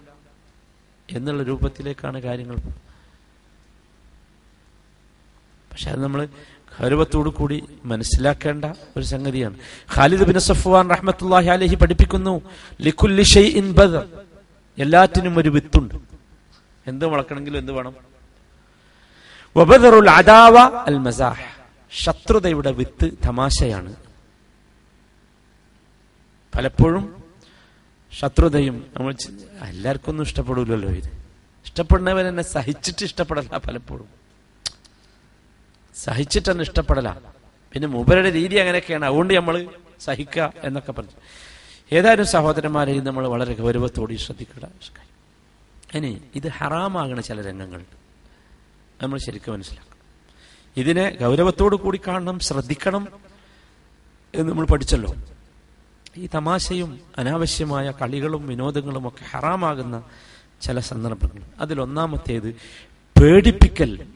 [1.10, 2.56] എന്നുള്ള രൂപത്തിലേക്കാണ് കാര്യങ്ങൾ
[5.70, 6.28] പക്ഷെ അത് നമ്മൾ
[6.80, 8.64] ഗൗരവത്തോടു കൂടി മനസ്സിലാക്കേണ്ട
[8.96, 9.56] ഒരു സംഗതിയാണ്.
[9.96, 12.40] ഖാലിദ് ബിൻ സഫ്വാൻ റഹ്മത്തുല്ലാഹി അലൈഹി പഠിപ്പിക്കുന്നു
[12.80, 14.08] ലിക്കുല്ലി ഷൈഇൻ ബദർ.
[14.78, 15.94] എല്ലാറ്റിനും ഒരു വിത്തുണ്ട്.
[16.86, 17.94] എന്ത് വളക്കണമെങ്കിലും എന്ത് വേണം?
[19.56, 21.44] വബദറുൽ അദാവ അൽ മസാഹ്.
[21.92, 23.96] ശത്രുതയുടെ വിത്ത് തമാശയാണ്.
[26.54, 27.24] പലപ്പോഴും
[28.18, 29.14] ശത്രുതയും നമ്മൾ
[29.68, 31.06] എല്ലാവർക്കും ഒന്നും ഇഷ്ടപ്പെടില്ലല്ലോ ഇത്.
[31.64, 34.08] ഇഷ്ടപ്പെടുന്നവർ എന്നെ സഹിച്ചിട്ട് ഇഷ്ടപ്പെടല പലപ്പോഴും.
[35.94, 37.10] സഹിച്ചിട്ട് തന്നെ ഇഷ്ടപ്പെടല.
[37.72, 39.04] പിന്നെ മൂപ്പരുടെ രീതി അങ്ങനെയൊക്കെയാണ്.
[39.04, 39.68] അതുകൊണ്ട് നമ്മൾ
[40.00, 41.10] സഹിക്കുക എന്നൊക്കെ പറഞ്ഞു.
[41.92, 44.70] ഏതായാലും സഹോദരന്മാരെ നമ്മൾ വളരെ ഗൗരവത്തോടെ ശ്രദ്ധിക്കുക
[45.94, 47.84] ഇനി ഇത് ഹറാമാകണ ചില രംഗങ്ങൾ
[49.02, 49.96] നമ്മൾ ശരിക്കും മനസ്സിലാക്കണം.
[50.76, 53.08] ഇതിനെ ഗൗരവത്തോടു കൂടി കാണണം ശ്രദ്ധിക്കണം
[54.34, 55.14] എന്ന് നമ്മൾ പഠിച്ചല്ലോ.
[56.16, 60.02] ഈ തമാശയും അനാവശ്യമായ കളികളും വിനോദങ്ങളും ഒക്കെ ഹറാമാകുന്ന
[60.62, 61.42] ചില സന്ദർഭങ്ങൾ.
[61.60, 62.56] അതിലൊന്നാമത്തേത്
[63.20, 64.06] പേടിപ്പിക്കൽ.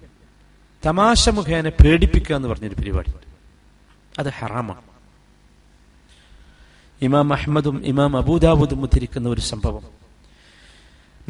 [0.87, 3.13] തമാശ മുഖേന പേടിപ്പിക്കുക എന്ന് പറഞ്ഞൊരു പരിപാടി
[4.19, 4.95] അത് ഹറാമാണ്.
[7.03, 9.83] ഇമാം അഹമ്മദും ഇമാം അബൂദാബുദും ഉദ്ധരിക്കുന്ന ഒരു സംഭവം.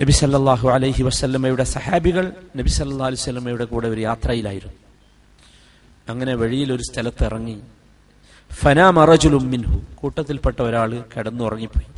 [0.01, 4.75] നബി സല്ലാഹു അലൈഹി വസല്ലമയുടെ സഹാബികൾ നബി സല്ലാ അലൈഹി വസല്ലമയുടെ കൂടെ ഒരു യാത്രയിലായിരുന്നു.
[6.09, 7.61] അങ്ങനെ വഴിയിൽ ഒരു സ്ഥലത്ത് ഇറങ്ങി
[8.54, 11.90] ഫനാമ റജുലും മിൻഹു കൂട്ടത്തിൽപ്പെട്ട ഒരാൾ കിടന്നുറങ്ങിപ്പോയി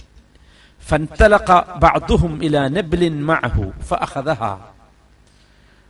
[0.84, 1.50] ഫൻതലഖ
[1.84, 4.52] ബഅദുഹും ഇലാ നബ്ലിൻ മഅഹു ഫഅഖദഹാ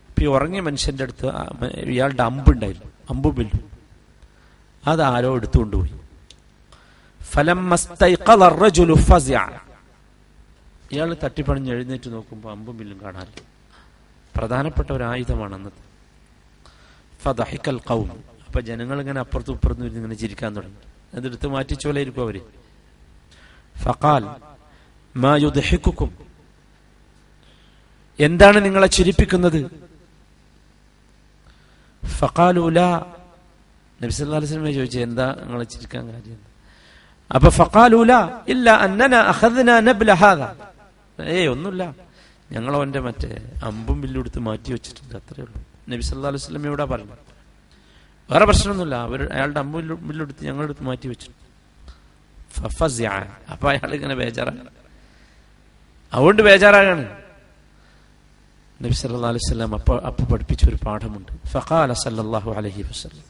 [0.10, 3.64] ഇപ്പൊ ഈ ഉറങ്ങിയ മനുഷ്യന്റെ അടുത്ത് ആ മ- ഇയാളുടെ അമ്പുണ്ടായിരുന്നു അമ്പും വില്ലും
[4.84, 5.94] അത് ആരോ എടുത്തുകൊണ്ടുപോയി
[7.22, 9.42] ഫലമ്മ സ്തൈഖള الرجل ഫസിഅ
[10.92, 13.42] ഇയാൾ തട്ടിപ്പണിഞ്ഞ് എഴുന്നേറ്റ് നോക്കുമ്പോൾ അമ്പും വില്ലും കാണാനില്ല
[14.36, 15.80] പ്രധാനപ്പെട്ട ഒരു ആയുധമാണ് അന്നത്
[17.20, 18.10] ഫദഹിക്കൽ ഖൗം
[18.57, 20.79] അപ്പൊ ജനങ്ങൾ ഇങ്ങനെ അപ്പുറത്തും ഇപ്പുറത്തും ഇരുന്ന് ഇങ്ങനെ ചിരിക്കാൻ തുടങ്ങി.
[21.17, 22.37] അതെടുത്ത് മാറ്റിച്ചോലായിരിക്കും അവർ.
[23.77, 24.23] ഫക്കാൽ
[25.15, 25.33] മാ
[28.19, 29.59] എന്താണ് നിങ്ങളെ ചിരിപ്പിക്കുന്നത്?
[32.03, 32.81] ഫക്കാലൂല
[34.01, 36.41] നബി സല്ലല്ലാഹു അലൈഹി വസല്ലം ചോദിച്ചു എന്താ നിങ്ങളെ ചിരിക്കാൻ കാര്യം?
[37.31, 38.13] അപ്പൊ ഫക്കാലൂല
[38.55, 39.15] ഇല്ല അന്നന
[41.37, 41.85] ഏയ് ഒന്നുമില്ല.
[42.53, 43.33] ഞങ്ങളവന്റെ മറ്റേ
[43.69, 45.59] അമ്പും വില്ലും എടുത്ത് മാറ്റി വെച്ചിട്ടുണ്ട് അത്രേ ഉള്ളൂ.
[45.93, 47.17] നബി സല്ലാ അലൈഹി വസല്ലം ഇവിടെ പറഞ്ഞു
[48.30, 51.30] വേറെ പ്രശ്നമൊന്നുമില്ല അവർ അയാളുടെ അമ്പും വില്ലും വില്ലെടുത്ത് ഞങ്ങളെടുത്ത് മാറ്റി വെച്ചു
[52.56, 53.12] ഫഫസിഅ.
[53.54, 54.62] അപ്പൊ അയാൾ ഇങ്ങനെ ബേജാറാണ്
[56.14, 57.04] അതുകൊണ്ട് ബേജാറാകാണ്
[58.80, 63.28] നബി സല്ലല്ലാഹു അലൈഹി വസല്ലം അപ്പൊ അപ്പൊ പഠിപ്പിച്ച ഒരു പാഠമുണ്ട് ഫഖാല സല്ലല്ലാഹു അലൈഹി വസല്ലം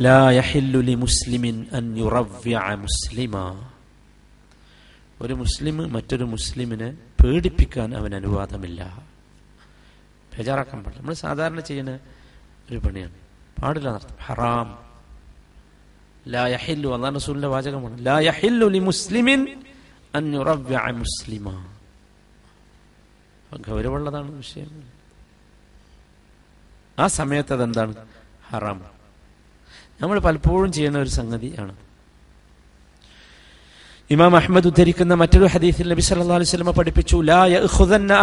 [0.00, 3.46] لا يحل لمسلم أن يرفع مسلما
[5.20, 6.88] ഒരു മുസ്ലിം മറ്റൊരു മുസ്ലിമിനെ
[7.20, 8.80] പേടിപ്പിക്കാൻ അവൻ അനുവാദമില്ല
[10.32, 11.92] ബേജാറാക്കാൻ പാടില്ല നമ്മൾ സാധാരണ ചെയ്യുന്ന
[12.68, 13.16] ഒരു പണിയാണ്
[13.63, 14.77] പാടില്ല ഹറാം.
[16.27, 18.05] ലായഹില്ലു അള്ളാഹ് റസൂലിന്റെ വാചകമാണ്.
[18.05, 19.63] ലായഹില്ലു ലി മുസ്ലിമിൻ
[20.33, 21.65] യുറവ്വിഅ മുസ്ലിമ.
[23.67, 24.83] ഗൗരവമുള്ളതാണ് വിഷയം.
[26.99, 27.95] ആ സമയത്ത് അതെന്താണ്?
[28.49, 28.85] ഹറാം.
[30.01, 31.75] നമ്മൾ പലപ്പോഴും ചെയ്യുന്ന ഒരു സംഗതിയാണ്
[34.11, 38.13] ഇമാം അഹമ്മദ് ഉദ്ധരിക്കുന്ന മറ്റൊരു ഹദീസിൽ നബി സല്ലല്ലാഹു അലൈഹി പഠിപ്പിച്ചു ലാ യഖുദന്ന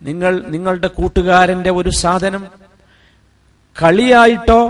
[0.00, 2.42] നിങ്ങൾ നിങ്ങളുടെ കൂട്ടുകാരന്റെ ഒരു സാധനം
[3.76, 4.60] കളിയായിട്ടോ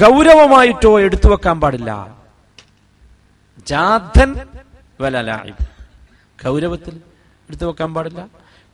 [0.00, 1.90] ഗൗരവമായിട്ടോ എടുത്തു വെക്കാൻ പാടില്ല
[3.66, 4.30] ജാഥൻ
[5.00, 5.64] വല ലാഇബ്
[6.38, 6.94] ഗൗരവത്തിൽ
[7.48, 8.20] എടുത്തു വെക്കാൻ പാടില്ല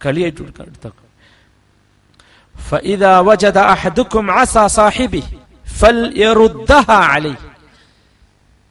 [0.01, 1.05] കളിയായിട്ട് എടുക്കാൻ എടുത്തു വെക്കാം
[2.55, 5.25] فإذا وجد أحدكم عصا صاحبه
[5.73, 7.41] فليردها عليه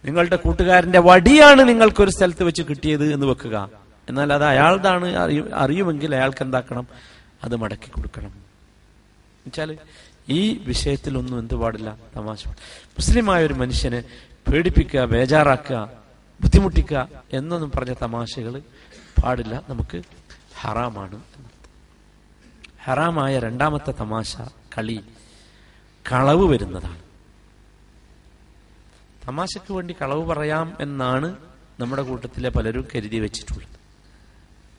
[0.05, 3.69] നിങ്ങളുടെ കൂട്ടുകാരന്റെ വടിയാണ് നിങ്ങൾക്കൊരു സ്ഥലത്ത് വെച്ച് കിട്ടിയത് എന്ന് വെക്കുക.
[4.09, 6.87] എന്നാൽ അത് അറിയു അറിയുമെങ്കിൽ അയാൾക്ക് എന്താക്കണം?
[7.45, 8.27] അത് മടക്കി കൊടുക്കണം.
[8.27, 9.79] എന്നുവെച്ചാൽ
[10.29, 11.97] ഈ വിഷയത്തിലൊന്നും എന്ത് പാടില്ല?
[12.17, 12.49] തമാശ.
[12.49, 14.05] മുസ്ലിമായ ഒരു മനുഷ്യനെ
[14.53, 15.91] പേടിപ്പിക്കുക ബേജാറാക്കുക
[16.43, 18.62] ബുദ്ധിമുട്ടിക്കുക എന്നൊന്നും പറഞ്ഞ തമാശകൾ
[19.25, 19.62] പാടില്ല.
[19.69, 20.03] നമുക്ക്
[20.61, 21.21] ഹറാമാണ്.
[22.85, 24.37] ഹറാമായ രണ്ടാമത്തെ തമാശ
[24.79, 25.01] കളി.
[26.12, 27.12] കളവ് വരുന്നതാണ്.
[29.28, 31.37] തമാശക്ക് വേണ്ടി കളവ് പറയാം എന്നാണ്
[31.80, 33.68] നമ്മുടെ കൂട്ടത്തിലെ പലരും കരുതി വെച്ചിട്ടുള്ളത്.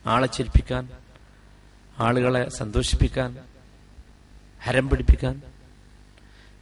[0.08, 0.89] ആളെ ചിരിപ്പിക്കാൻ
[1.99, 3.38] ആളുകളെ സന്തോഷിപ്പിക്കാൻ
[4.63, 5.41] ഹരം പിടിപ്പിക്കാൻ.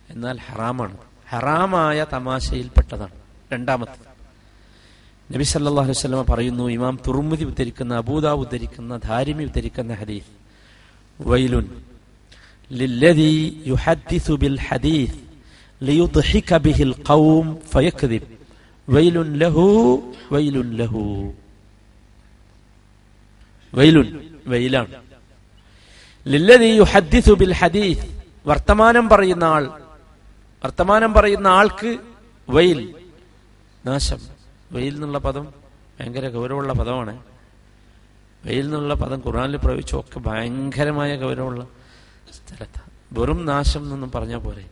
[0.10, 0.98] എന്നാൽ ഹറാമാണ്.
[1.30, 3.12] ഹറാമായ തമാശയിൽപ്പെട്ടതാണ്.
[3.54, 4.12] രണ്ടാമത്തെ
[5.34, 10.26] നബി സല്ലല്ലാഹു അലൈഹി വസല്ലമ പറയുന്നു ഇമാം തുറുമുതി ഉദ്ധരിക്കുന്ന അബൂദാവ് ഉദ്ധരിക്കുന്ന ധാരിമി ഉദ്ധരിക്കുന്ന ഹദീസ്.
[11.22, 11.84] വൈലുൻ.
[12.72, 14.60] ലില്ലദി യുഹദ്ദിസു ബിൽ
[15.84, 18.28] ലിയുദ്ഹിക ബിഹിൽ ഖൗം ഫയക്ദിബ്
[18.90, 19.66] വൈലുൻ ലഹു
[20.32, 21.34] വൈലുൻ ലഹു
[23.74, 24.08] വൈലുൻ
[24.48, 24.96] വൈലാണ്
[26.28, 28.06] ലില്ലദി യുഹദ്ദിസു ബിൽ ഹദീസ്
[28.46, 29.64] വർത്തമാനം പറയുന്ന ആൾ.
[30.64, 31.98] വർത്തമാനം പറയുന്ന ആൾക്ക്
[32.50, 32.96] വെയിൽ
[33.86, 34.20] നാശം.
[34.72, 35.54] വെയിൽ എന്നുള്ള പദം
[36.00, 37.14] ഭയങ്കര ഗൗരവമുള്ള പദമാണ്.
[38.46, 41.68] വെയിൽ എന്നുള്ള പദം ഖുറാനിൽ പ്രയോഗിച്ചു ഒക്കെ ഭയങ്കരമായ ഗൗരവമുള്ള
[42.34, 44.66] സ്ഥലത്താണ് വെറും നാശം എന്നൊന്നും പറഞ്ഞാൽ പോരെ.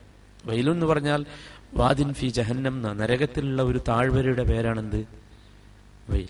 [0.49, 1.25] വെയിലെന്ന് പറഞ്ഞാൽ
[1.73, 2.93] വാദിൻ ഫി ജഹന്നം എന്ന.
[2.93, 5.07] നരകത്തിലുള്ള ഒരു താഴ്വരയുടെ പേരാണെന്ത്?
[6.09, 6.27] വെയിൽ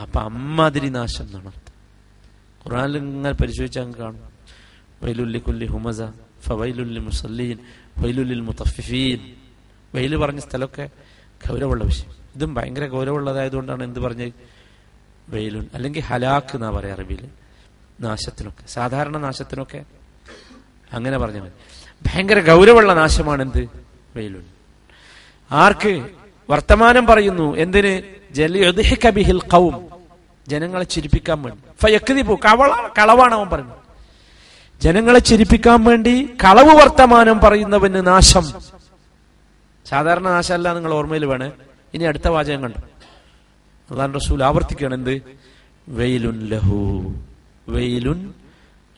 [0.00, 1.52] അപ്പൊ അമ്മാതിരി നാശം എന്നാണ്
[2.66, 4.22] ഖുറാനിൽ ഇങ്ങനെ പരിശോധിച്ചാൽ കാണും.
[5.02, 6.00] വൈലുല്ലി കുല്ലി ഹുമസ
[6.40, 7.58] ഫവൈലുല്ലി മുസല്ലീൻ
[7.98, 9.34] വൈലുല്ലിൽ മുത്തഫിഫീൻ.
[9.94, 10.90] വെയിൽ പറഞ്ഞ സ്ഥലമൊക്കെ
[11.48, 12.12] ഗൗരവമുള്ള വിഷയം.
[12.36, 14.32] ഇതും ഭയങ്കര ഗൗരവമുള്ളതായതുകൊണ്ടാണ് എന്ത് പറഞ്ഞത്?
[15.28, 17.28] വെയിലുൻ അല്ലെങ്കിൽ ഹലാക്ക് എന്നാ പറയാ അറബിയിൽ.
[18.00, 18.66] നാശത്തിനൊക്കെ.
[18.66, 19.84] സാധാരണ നാശത്തിനൊക്കെ
[20.92, 21.52] അങ്ങനെ പറഞ്ഞാൽ മതി.
[22.06, 23.68] ഭയങ്കര ഗൗരവമുള്ള നാശമാണ് എന്ത്
[24.16, 24.42] വെയിലുൻ
[25.52, 26.08] ആർക്ക്
[26.50, 28.02] വർത്തമാനം പറയുന്നു എന്തിന്?
[28.34, 29.88] ജലിഹിൽ ഖൗം.
[30.48, 31.86] ജനങ്ങളെ ചിരിപ്പിക്കാൻ വേണ്ടി.
[31.86, 33.72] ഫയക്തിബു കവള കളവാണ് അവൻ പറഞ്ഞു
[34.82, 38.52] ജനങ്ങളെ ചിരിപ്പിക്കാൻ വേണ്ടി കളവ് വർത്തമാനം പറയുന്നവന് നാശം.
[39.88, 41.52] സാധാരണ നാശമല്ല നിങ്ങൾ ഓർമ്മയിൽ വേണേ.
[41.94, 42.78] ഇനി അടുത്ത വാചകം കണ്ടു?
[43.94, 45.22] അതാണ് റസൂൽ ആവർത്തിക്കുകയാണ് എന്ത്?
[45.88, 47.14] വെയിലുൻ ലഹു
[47.68, 48.34] വെയിലുൻ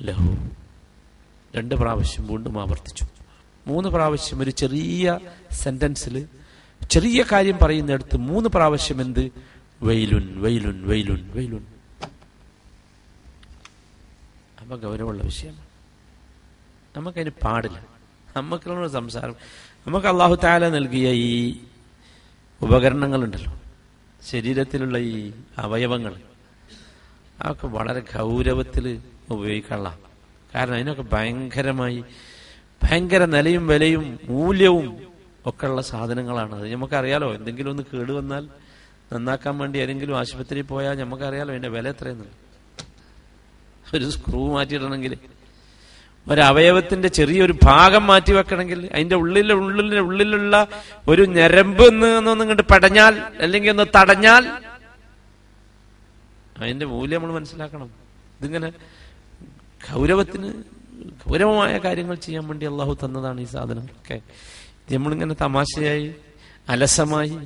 [0.03, 0.56] ലഹു.
[1.57, 3.07] രണ്ട് പ്രാവശ്യം വീണ്ടും ആവർത്തിച്ചു.
[3.67, 5.19] മൂന്ന് പ്രാവശ്യം ഒരു ചെറിയ
[5.51, 6.29] സെന്റൻസിൽ
[6.91, 9.31] ചെറിയ കാര്യം പറയുന്നിടത്ത് മൂന്ന് പ്രാവശ്യം എന്ത്?
[9.83, 11.67] വെയിലുൻ വെയിലുൻ വെയിലുൻ വെയിലുൻ.
[14.61, 15.67] അപ്പൊ ഗൗരവമുള്ള വിഷയമാണ്.
[16.97, 17.87] നമുക്കതിന് പാടില്ല.
[18.37, 19.37] നമുക്കുള്ള സംസാരം.
[19.87, 21.57] നമുക്ക് അള്ളാഹു താല നൽകിയ ഈ
[22.63, 23.61] ഉപകരണങ്ങളുണ്ടല്ലോ.
[24.31, 26.21] ശരീരത്തിലുള്ള ഈ അവയവങ്ങൾ.
[27.41, 29.89] അതൊക്കെ വളരെ ഗൗരവത്തിൽ ഉപയോഗിക്കാനുള്ള
[30.57, 32.05] കാരണം അതിനൊക്കെ ഭയങ്കരമായി
[32.83, 34.87] ഭയങ്കര നിലയും വിലയും മൂല്യവും
[35.47, 36.55] ഒക്കെ ഉള്ള സാധനങ്ങളാണ്.
[36.55, 38.45] അത് നമുക്കറിയാലോ എന്തെങ്കിലും ഒന്ന് കേട് വന്നാൽ
[39.13, 42.43] നന്നാക്കാൻ വേണ്ടി ഏതെങ്കിലും ആശുപത്രിയിൽ പോയാൽ നമുക്കറിയാലോ അതിന്റെ വില എത്രയെന്നുള്ളത്
[43.95, 45.13] ഒരു സ്ക്രൂ മാറ്റിയിടണമെങ്കിൽ
[46.27, 50.55] ഒരവയവത്തിന്റെ ചെറിയൊരു ഭാഗം മാറ്റി വെക്കണമെങ്കിൽ അതിന്റെ ഉള്ളിലെ ഉള്ളിലെ ഉള്ളിലുള്ള
[51.09, 54.45] ഒരു ഞരമ്പ് ഒന്ന് ഇങ്ങോട്ട് പടഞ്ഞാൽ അല്ലെങ്കിൽ ഒന്ന് തടഞ്ഞാൽ
[56.61, 57.89] അതിന്റെ മൂല്യം നമ്മൾ മനസ്സിലാക്കണം.
[58.41, 58.69] ഇതിങ്ങനെ
[59.93, 60.53] ഗൗരവത്തിന്
[61.29, 64.21] ഗൗരവമായ കാര്യങ്ങൾ ചെയ്യാൻ വേണ്ടി അള്ളാഹു തന്നതാണ് ഈ സാധനം ഒക്കെ
[64.95, 66.15] നമ്മളിങ്ങനെ തമാശയായി
[66.69, 67.39] അലസമായി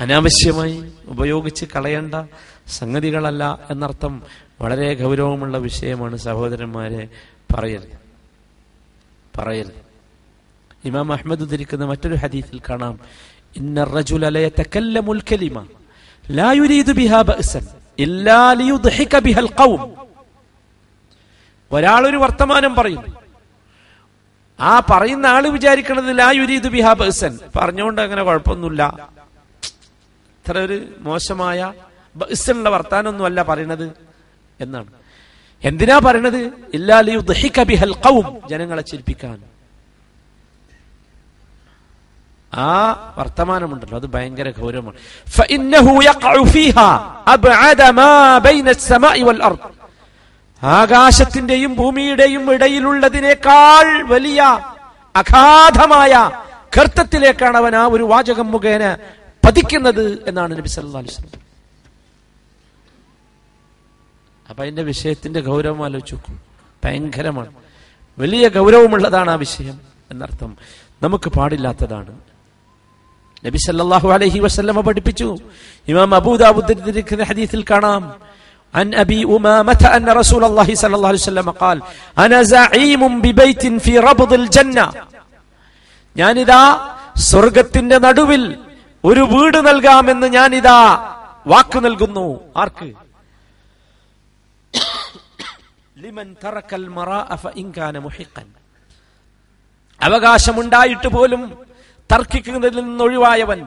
[0.00, 2.14] അനാവശ്യമായി ഉപയോഗിച്ച് കളയേണ്ട
[2.68, 4.22] സംഗതികളല്ല എന്നർത്ഥം
[4.60, 7.08] വളരെ ഗൗരവമുള്ള വിഷയമാണ് സഹോദരന്മാരെ
[7.54, 7.98] പറയരുത്.
[9.38, 9.80] പറയരുത്.
[10.84, 13.00] ഇമാം അഹമ്മദ് ഉദ്ധരിക്കുന്ന മറ്റൊരു ഹദീഫിൽ കാണാം.
[13.56, 15.66] ഇന്ന റജുല ലയതകല്ലമുൽ കലിമ
[16.30, 17.66] ലാ യുരീദു ബിഹാ ബഅസൻ
[17.98, 20.11] ഇല്ലാ ലിയുദ്ഹിക ബിഹൽ ഖൗം.
[21.72, 23.08] ഒരാൾ ഒരു വർത്തമാനം പറയുന്നു.
[24.60, 28.82] ആ പറയുന്ന ആൾ വിചാരിക്കണത് ലാ യുരീദു ബിഹാ ബഹ്സൻ പറഞ്ഞുകൊണ്ട് അങ്ങനെ കുഴപ്പമൊന്നുമില്ല.
[30.42, 31.72] ഇത്ര ഒരു മോശമായ
[32.16, 33.92] ബഹ്സനുള്ള വർത്താനൊന്നും അല്ല പറയണത്
[34.60, 34.86] എന്നാണ്.
[35.64, 36.40] എന്തിനാ പറയണത്?
[36.74, 37.94] ഇല്ലാലിയുദ്ഹിക ബിഹൽ
[38.50, 39.42] ജനങ്ങളെ ചിരിപ്പിക്കാൻ.
[42.54, 42.66] ആ
[43.18, 44.96] വർത്തമാനമുണ്ടല്ലോ അത് ഭയങ്കര ഗൗരവമാണ്.
[50.62, 54.40] ആകാശത്തിന്റെയും ഭൂമിയുടെയും ഇടയിലുള്ളതിനേക്കാൾ വലിയ
[55.16, 56.30] അഗാധമായ
[56.78, 58.96] കർത്തത്തിലേക്കാണ് അവൻ ആ ഒരു വാചകം മുഖേന
[59.46, 61.40] പതിക്കുന്നത് എന്നാണ് നബി സല്ലല്ലാഹു അലൈഹി വസല്ലം.
[64.50, 66.34] അപ്പൊ അതിന്റെ വിഷയത്തിന്റെ ഗൗരവം ആലോചിച്ചു നോക്കൂ
[66.84, 67.52] ഭയങ്കരമാണ്.
[68.18, 70.56] വലിയ ഗൗരവമുള്ളതാണ് ആ വിഷയം എന്നർത്ഥം.
[71.02, 72.20] നമുക്ക് പാടില്ലാത്തതാണ്.
[73.46, 75.36] നബി സല്ലല്ലാഹു അലൈഹി വസല്ലം പഠിപ്പിച്ചു.
[75.88, 78.31] ഇമാം അബൂദാവൂദ് ഉദ്ധരിക്കുന്ന ഹദീസിൽ കാണാം.
[78.73, 81.77] عن أبي أمامة أن رسول الله صلى الله عليه وسلم قال
[82.17, 84.85] أنا زعيم ببيت في ربض الجنة
[86.15, 86.61] ഞാനിതാ
[87.23, 88.43] സ്വർഗത്തിന്റെ നടുവിൽ
[89.03, 90.77] ഒരു വീട് നൽകാമെന്ന് ഞാനിതാ
[91.45, 92.27] വാക്ക് നൽകുന്നു
[92.61, 92.87] ആർക്ക്
[95.97, 98.47] ലിമൻ തറക്കൽ മറാഅ ഫഇൻ കാന മുഹിഖൻ
[100.01, 101.41] അവകാശമുണ്ടായിട്ട് പോലും
[102.09, 103.59] തർക്കിക്കുന്നതിൽ നിന്ന് ഒഴിവായവൻ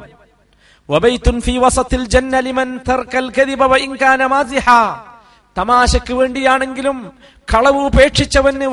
[5.57, 7.11] തമാശക്ക് വേണ്ടിയാണെങ്കിലും
[7.53, 8.67] കളവ് ഉപേക്ഷിച്ചവന്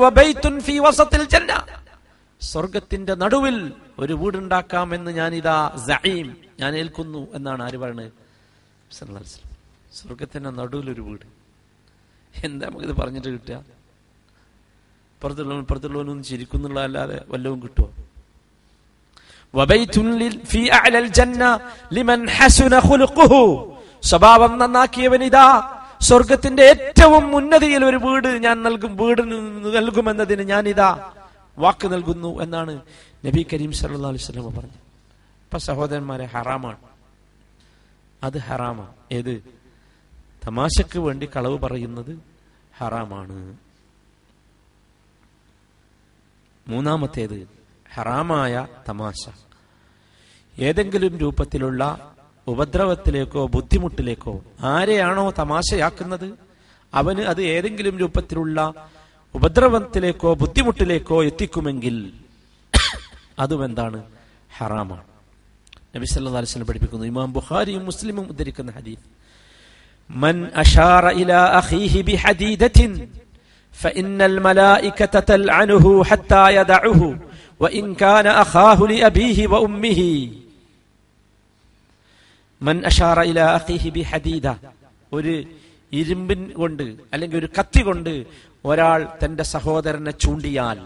[2.41, 8.11] സ്വർഗത്തിന്റെ നടുവിൽ ഒരു വീടുണ്ടാക്കാമെന്ന് ഞാനിതാ സഈം ഞാൻ ഏൽക്കുന്നു എന്നാണ് ആര് പറയുന്നത്.
[9.93, 11.25] സ്വർഗത്തിന്റെ നടുവിൽ ഒരു വീട്.
[12.45, 13.63] എന്താ നമുക്കിത് പറഞ്ഞിട്ട് കിട്ടുക?
[15.21, 18.02] പുറത്തുള്ളവൻ പുറത്തുള്ളവനൊന്നും ചിരിക്കുന്നുള്ള അല്ലാതെ വല്ലതും കിട്ടുമോ
[24.03, 25.69] സ്വഭാവം നന്നാക്കിയവനിതാ.
[26.01, 29.21] സ്വർഗത്തിന്റെ ഏറ്റവും ഉന്നതിയിൽ ഒരു വീട് ഞാൻ നൽകും വീട്
[29.77, 31.11] നൽകുമെന്നതിന് ഞാൻ ഇതാ
[31.57, 32.81] വാക്ക് നൽകുന്നു എന്നാണ്
[33.25, 33.71] നബി കരീം
[34.07, 34.77] അലൈഹി വസല്ലം പറഞ്ഞു
[35.43, 36.77] അപ്പൊ സഹോദരന്മാരെ ഹറാമാണ്.
[38.23, 38.93] അത് ഹറാമാണ്.
[39.11, 39.43] ഏത്?
[40.47, 42.19] തമാശക്ക് വേണ്ടി കളവ് പറയുന്നത്
[42.77, 43.57] ഹറാമാണ്.
[46.67, 47.62] മൂന്നാമത്തേത്
[47.94, 48.54] ഹറാമായ
[48.88, 49.22] തമാശ
[50.56, 51.82] ഏതെങ്കിലും രൂപത്തിലുള്ള
[52.46, 54.34] ഉപദ്രവത്തിലേക്കോ ബുദ്ധിമുട്ടിലേക്കോ
[54.70, 56.28] ആരെയാണോ തമാശയാക്കുന്നത്
[56.92, 58.58] അവന് അത് ഏതെങ്കിലും രൂപത്തിലുള്ള
[59.34, 61.96] ഉപദ്രവത്തിലേക്കോ ബുദ്ധിമുട്ടിലേക്കോ എത്തിക്കുമെങ്കിൽ
[63.38, 63.98] അതും എന്താണ്
[64.50, 65.04] ഹറാമാണ്
[65.94, 69.06] നബി സല്ലല്ലാഹു അലൈഹി വസല്ലം പഠിപ്പിക്കുന്നു ഇമാം ബുഖാരിയും മുസ്ലിമും ഉദ്ധരിക്കുന്ന ഹദീസ്
[70.10, 72.78] من أشار إلى أخيه بحديدة
[73.74, 77.00] فإن الملائكة تلعنه حتى يدعه
[85.13, 85.43] ഒരു
[85.93, 88.25] ഇരുമ്പിൻ കൊണ്ട് അല്ലെങ്കിൽ ഒരു കത്തി കൊണ്ട്
[88.65, 90.79] ഒരാൾ തന്റെ സഹോദരനെ ചൂണ്ടിയാൽ.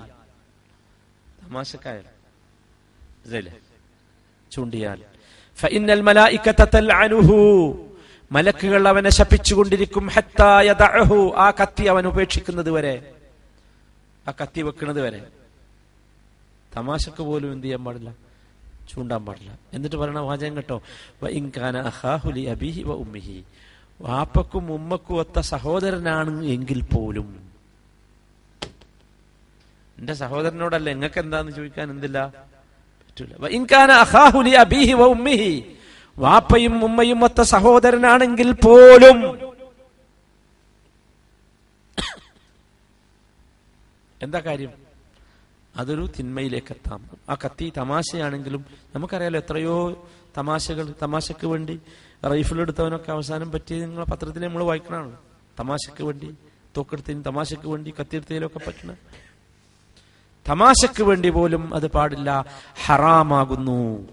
[4.52, 5.02] ചൂണ്ടിയാൽ.
[8.32, 10.08] മലക്കുകൾ അവനെ ശപിച്ചുകൊണ്ടിരിക്കും.
[10.08, 10.76] ഹത്തായ
[11.38, 13.12] ആ കത്തി അവൻ ഉപേക്ഷിക്കുന്നത് വരെ.
[14.28, 15.28] ആ കത്തി വെക്കുന്നത് വരെ.
[16.78, 18.14] തമാശക്ക് പോലും എന്ത് ചെയ്യാൻ പാടില്ല?
[18.90, 19.60] ചൂണ്ടാൻ പാടില്ല.
[19.74, 20.82] എന്നിട്ട് പറയണ വാചകം കേട്ടോ.
[21.30, 23.44] ഇൻകാന അഖാഹുലി അബിഹി വ ഉമ്മിഹി.
[24.02, 27.28] വാപ്പക്കും ഉമ്മക്കും ഒത്ത സഹോദരനാണ് എങ്കിൽ പോലും.
[29.98, 32.34] എന്റെ സഹോദരനോടല്ല നിങ്ങൾക്ക് എന്താന്ന് ചോദിക്കാൻ എന്തില്ല?
[33.08, 33.48] പറ്റൂല.
[33.48, 33.92] ഇൻകാന
[34.94, 35.76] വ ഉമ്മിഹി.
[36.18, 39.18] വാപ്പയും ഉമ്മയും ഒത്ത സഹോദരനാണെങ്കിൽ പോലും.
[44.22, 44.87] എന്താ കാര്യം?
[45.78, 47.10] അതൊരു തിന്മയിലേക്ക് എത്താം.
[47.30, 51.80] ആ കത്തി തമാശയാണെങ്കിലും നമുക്കറിയാലോ എത്രയോ തമാശകൾ തമാശക്ക് വേണ്ടി
[52.26, 55.18] റൈഫിൾ എടുത്തവനൊക്കെ അവസാനം പറ്റിയത് നിങ്ങളെ പത്രത്തിൽ നമ്മൾ വായിക്കണമാണ്
[55.60, 56.36] തമാശക്ക് വേണ്ടി
[56.78, 58.94] തോക്കെടുത്തതിന് തമാശക്ക് വേണ്ടി കത്തിയെടുത്തതിലൊക്കെ പറ്റണ.
[60.50, 62.46] തമാശക്ക് വേണ്ടി പോലും അത് പാടില്ല
[62.86, 64.08] ഹറാമാകുന്നു.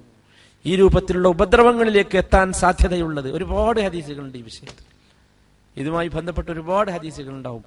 [0.67, 3.33] ഈ രൂപത്തിലുള്ള ഉപദ്രവങ്ങളിലേക്ക് എത്താൻ സാധ്യതയുള്ളത്.
[3.33, 4.95] ഒരുപാട് ഹദീസുകളുണ്ട് ഈ വിഷയത്തിൽ.
[5.77, 7.65] ഇതുമായി ബന്ധപ്പെട്ട ഒരുപാട് ഹദീസുകൾ ഉണ്ടാവും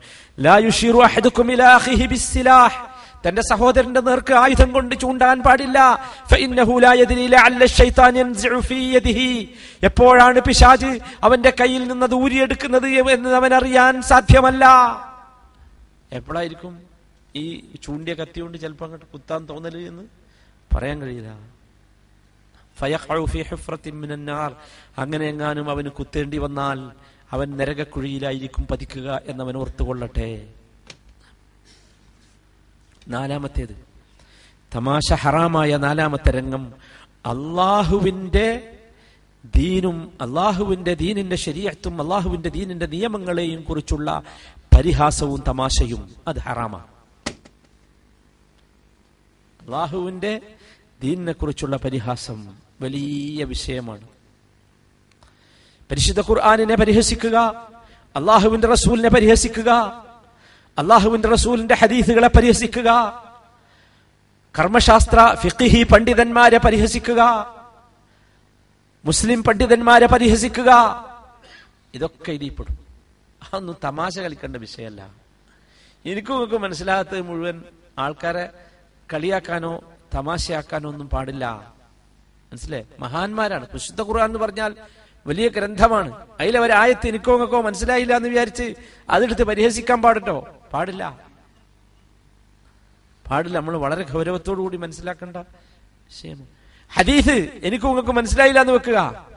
[3.28, 5.80] തന്റെ സഹോദരന്റെ നേർക്ക് ആയുധം കൊണ്ട് ചൂണ്ടാൻ പാടില്ല.
[9.84, 14.66] എപ്പോഴാണ് പിശാജ് അവന്റെ കയ്യിൽ നിന്ന് അത് ഊരിയെടുക്കുന്നത് എന്ന് അവൻ അറിയാൻ സാധ്യമല്ല.
[16.13, 16.80] എപ്പോഴായിരിക്കും
[17.36, 20.04] ഈ ചൂണ്ടിയ കത്തി കൊണ്ട് ചിലപ്പോൾ അങ്ങോട്ട് കുത്താൻ തോന്നൽ എന്ന്
[20.76, 21.36] പറയാൻ കഴിയില്ല.
[24.98, 26.92] അങ്ങനെ എങ്ങാനും അവന് കുത്തേണ്ടി വന്നാൽ
[27.32, 30.57] അവൻ നരകക്കുഴിയിലായിരിക്കും പതിക്കുക എന്നവൻ ഓർത്തുകൊള്ളട്ടെ.
[33.08, 33.88] നാലാമത്തേത്.
[34.76, 36.74] തമാശ ഹറാമായ നാലാമത്തെ രംഗം.
[37.26, 38.74] അള്ളാഹുവിന്റെ
[39.56, 44.22] ദീനും അള്ളാഹുവിന്റെ ദീനിന്റെ ശരീരത്തും അള്ളാഹുവിന്റെ ദീനിന്റെ നിയമങ്ങളെയും കുറിച്ചുള്ള
[44.78, 46.88] പരിഹാസവും തമാശയും അത് ഹറാമാണ്.
[49.62, 50.41] അള്ളാഹുവിന്റെ
[51.02, 54.08] ദീനിനെ കുറിച്ചുള്ള പരിഹാസം വലിയ വിഷയമാണ്.
[55.91, 57.38] പരിശുദ്ധ ഖുർആാനിനെ പരിഹസിക്കുക
[58.15, 60.04] അള്ളാഹുവിന്റെ റസൂലിനെ പരിഹസിക്കുക
[60.78, 62.90] അള്ളാഹുവിന്റെ റസൂലിന്റെ ഹദീസുകളെ പരിഹസിക്കുക.
[64.60, 67.22] കർമ്മശാസ്ത്ര ഫിഖിഹി പണ്ഡിതന്മാരെ പരിഹസിക്കുക.
[69.06, 70.72] മുസ്ലിം പണ്ഡിതന്മാരെ പരിഹസിക്കുക.
[71.94, 72.78] ഇതൊക്കെ ഇതിൽപ്പെടും
[73.44, 75.08] അതൊന്നും തമാശ കളിക്കേണ്ട വിഷയമല്ല.
[76.06, 77.63] എനിക്കും നിങ്ങൾക്ക് മനസ്സിലാകാത്തത് മുഴുവൻ
[78.00, 78.50] ആൾക്കാരെ
[79.13, 79.84] കളിയാക്കാനോ
[80.16, 81.74] തമാശയാക്കാനോ ഒന്നും പാടില്ല.
[82.52, 82.86] മനസ്സിലെ?
[83.00, 83.68] മഹാന്മാരാണ്.
[83.74, 84.76] വിശുദ്ധ ഖുർആൻ എന്ന് പറഞ്ഞാൽ
[85.28, 86.28] വലിയ ഗ്രന്ഥമാണ്.
[86.40, 88.74] അതിലെ ഒരു ആയത്ത് എനിക്കോ നിങ്ങൾക്കോ മനസ്സിലായില്ല എന്ന് വിചാരിച്ച്
[89.10, 90.48] അതെടുത്ത് പരിഹസിക്കാൻ പാടട്ടോ?
[90.74, 91.20] പാടില്ല.
[93.30, 93.58] പാടില്ല.
[93.58, 96.46] നമ്മൾ വളരെ ഗൗരവത്തോടു കൂടി മനസ്സിലാക്കേണ്ട വിഷയമാണ്
[96.94, 99.28] ഹദീസ് എനിക്കും നിങ്ങൾക്ക് മനസ്സിലായില്ല എന്ന് വെക്കുക.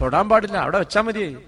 [0.00, 0.58] തൊടാൻ പാടില്ല.
[0.58, 1.38] അവിടെ വെച്ചാൽ മതി.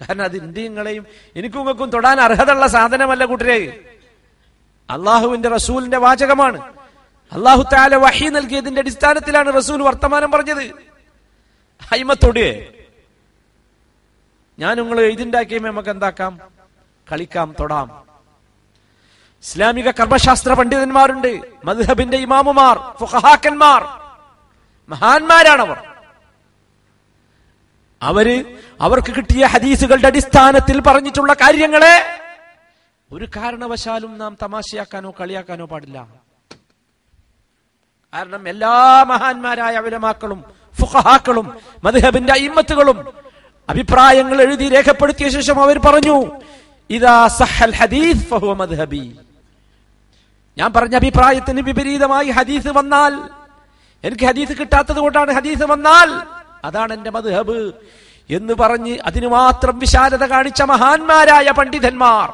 [0.00, 3.80] കാരണം അത് ഇന്ത്യങ്ങളെയും എനിക്കും നിങ്ങൾക്കും തൊടാൻ അർഹതയുള്ള സാധനമല്ല കൂട്ടരെ.
[4.90, 6.60] അള്ളാഹുവിന്റെ റസൂലിന്റെ വാചകമാണ്.
[7.32, 10.62] അള്ളാഹു താല വഹി നൽകിയതിന്റെ അടിസ്ഥാനത്തിലാണ് റസൂൽ വർത്തമാനം പറഞ്ഞത്.
[11.82, 12.72] ഹൈമത്തൊടിയേ
[14.58, 16.40] ഞാൻ നിങ്ങൾ എഴുതിണ്ടാക്കിയുമ്പോ നമുക്ക് എന്താക്കാം?
[17.12, 18.06] കളിക്കാം തൊടാം.
[19.42, 21.40] ഇസ്ലാമിക കർമ്മശാസ്ത്ര പണ്ഡിതന്മാരുണ്ട്.
[21.64, 23.82] മദ്ഹബിന്റെ ഇമാമുമാർ ഫുഖഹാക്കന്മാർ.
[24.88, 25.82] മഹാന്മാരാണവർ.
[28.02, 32.20] അവർ അവർക്ക് കിട്ടിയ ഹദീസുകളുടെ അടിസ്ഥാനത്തിൽ പറഞ്ഞിട്ടുള്ള കാര്യങ്ങളെ
[33.12, 36.06] ഒരു കാരണവശാലും നാം തമാശയാക്കാനോ കളിയാക്കാനോ പാടില്ല.
[38.14, 40.44] കാരണം എല്ലാ മഹാന്മാരായ അവലമാക്കളും
[40.80, 43.25] ഫുഹാക്കളും മദ്ഹബിന്റെ അയിമത്തുകളും
[43.68, 46.40] അഭിപ്രായങ്ങൾ എഴുതി രേഖപ്പെടുത്തിയ ശേഷം അവർ പറഞ്ഞു
[46.90, 49.16] ഇതാ സഹൽ ഹദീസ് ഫഹുവ മദ്ഹബി.
[50.58, 53.14] ഞാൻ പറഞ്ഞ അഭിപ്രായത്തിന് വിപരീതമായി ഹദീസ് വന്നാൽ
[54.04, 56.22] എനിക്ക് ഹദീസ് കിട്ടാത്തത് കൊണ്ടാണ് ഹദീസ് വന്നാൽ
[56.64, 57.72] അതാണ് എന്റെ മദ്ഹബ്
[58.30, 62.30] എന്ന് പറഞ്ഞ് അതിനു മാത്രം വിശാലത കാണിച്ച മഹാന്മാരായ പണ്ഡിതന്മാർ.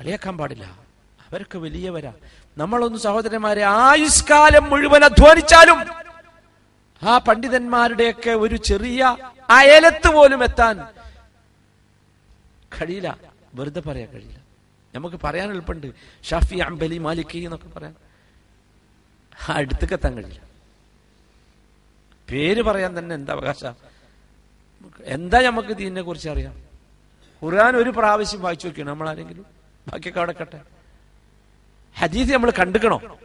[0.00, 0.64] കളിയാക്കാൻ പാടില്ല.
[1.30, 2.12] അവരൊക്കെ വലിയവരാ.
[2.58, 5.99] നമ്മളൊന്ന് സഹോദരന്മാരെ ആയുഷ്കാലം മുഴുവൻ അധ്വാനിച്ചാലും
[7.02, 9.16] ആ പണ്ഡിതന്മാരുടെയൊക്കെ ഒരു ചെറിയ
[9.50, 10.76] അയലത്ത് പോലും എത്താൻ
[12.80, 13.18] കഴിയില്ല.
[13.54, 14.40] വെറുതെ പറയാൻ കഴിയില്ല.
[14.94, 15.86] നമുക്ക് പറയാൻ എളുപ്പമുണ്ട്.
[16.24, 17.94] ഷാഫി അംബലി മാലിക്കി എന്നൊക്കെ പറയാൻ.
[19.48, 20.40] ആ അടുത്തേക്ക് എത്താൻ കഴിയില്ല.
[22.30, 23.64] പേര് പറയാൻ തന്നെ എന്താ അവകാശ?
[25.04, 26.54] എന്താ നമുക്ക് ഇതിനെ കുറിച്ച് അറിയാം?
[27.42, 29.46] ഖുർആൻ ഒരു പ്രാവശ്യം വായിച്ചു നോക്കിയാണ് നമ്മൾ ആരെങ്കിലും
[29.88, 30.60] ബാക്കിയൊക്കെ കട്ടെ.
[31.96, 33.18] ഹദീസ് നമ്മൾ കണ്ടുക്കണോ?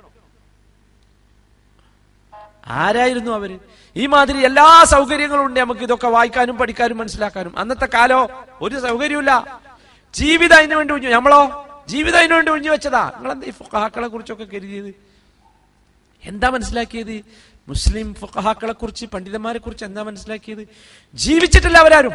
[2.68, 3.60] ആരായിരുന്നു അവർ?
[3.96, 7.60] ഈ മാതിരി എല്ലാ സൗകര്യങ്ങളും ഉണ്ട് നമുക്ക് ഇതൊക്കെ വായിക്കാനും പഠിക്കാനും മനസ്സിലാക്കാനും.
[7.60, 9.62] അന്നത്തെ കാലോ ഒരു സൗകര്യമില്ല
[10.14, 11.10] ജീവിതം അതിനു വേണ്ടി ഒഴിഞ്ഞു.
[11.10, 11.68] നമ്മളോ?
[11.88, 13.12] ജീവിതം അതിനു വേണ്ടി ഒഴിഞ്ഞു വെച്ചതാ.
[13.16, 14.96] നിങ്ങളെന്താ ഈ ഫുഹാക്കളെ കുറിച്ചൊക്കെ കരുതിയത്?
[16.24, 17.22] എന്താ മനസ്സിലാക്കിയത്?
[17.68, 20.68] മുസ്ലിം ഫുഹാക്കളെ കുറിച്ച് പണ്ഡിതന്മാരെ കുറിച്ച് എന്താ മനസ്സിലാക്കിയത്?
[21.14, 22.12] ജീവിച്ചിട്ടില്ല അവരാരും.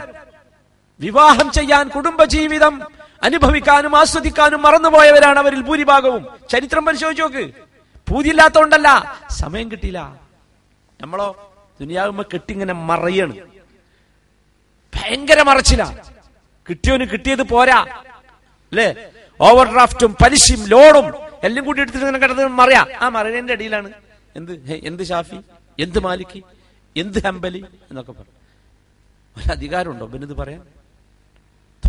[1.01, 2.83] വിവാഹം ചെയ്യാൻ കുടുംബജീവിതം
[3.23, 6.27] അനുഭവിക്കാനും ആസ്വദിക്കാനും മറന്നുപോയവരാണ് അവരിൽ ഭൂരിഭാഗവും.
[6.51, 7.53] ചരിത്രം പരിശോധിച്ചു നോക്ക്.
[8.09, 10.20] പൂതിയില്ലാത്തോണ്ടല്ല സമയം കിട്ടിയില്ല.
[11.01, 13.35] നമ്മളോ ദുനിയാവുമ്പോ കെട്ടിങ്ങനെ മറയാണ്.
[14.95, 15.85] ഭയങ്കര മറച്ചില്ല
[16.69, 17.79] കിട്ടിയോന് കിട്ടിയത് പോരാ.
[18.73, 18.89] അല്ലേ?
[19.41, 21.07] ഓവർ ഡ്രാഫ്റ്റും പലിശയും ലോണും
[21.45, 22.87] എല്ലാം കൂടി എടുത്തിട്ട് ഇങ്ങനെ കിടന്ന് മറയാ.
[23.01, 23.93] ആ മറിയതിന്റെ അടിയിലാണ്.
[24.37, 24.53] എന്ത്?
[24.85, 25.41] എന്ത് ഷാഫി?
[25.81, 26.43] എന്ത് മാലിക്കി
[26.97, 27.65] എന്ത് ഹംബലി?
[27.91, 28.37] എന്നൊക്കെ പറഞ്ഞു
[29.37, 30.07] ഒരു അധികാരമുണ്ടോ?
[30.07, 30.61] പിന്നെ ഇത് പറയാൻ?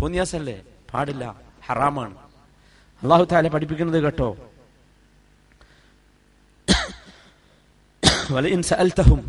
[0.00, 0.62] തോന്നിയാസല്ലേ?
[0.94, 1.40] പാടില്ല.
[1.66, 2.14] ഹറാമാണ്.
[3.02, 4.51] അള്ളാഹു താല പഠിപ്പിക്കുന്നത് കേട്ടോ.
[8.34, 9.20] വലഇൻ സഅൽതഹും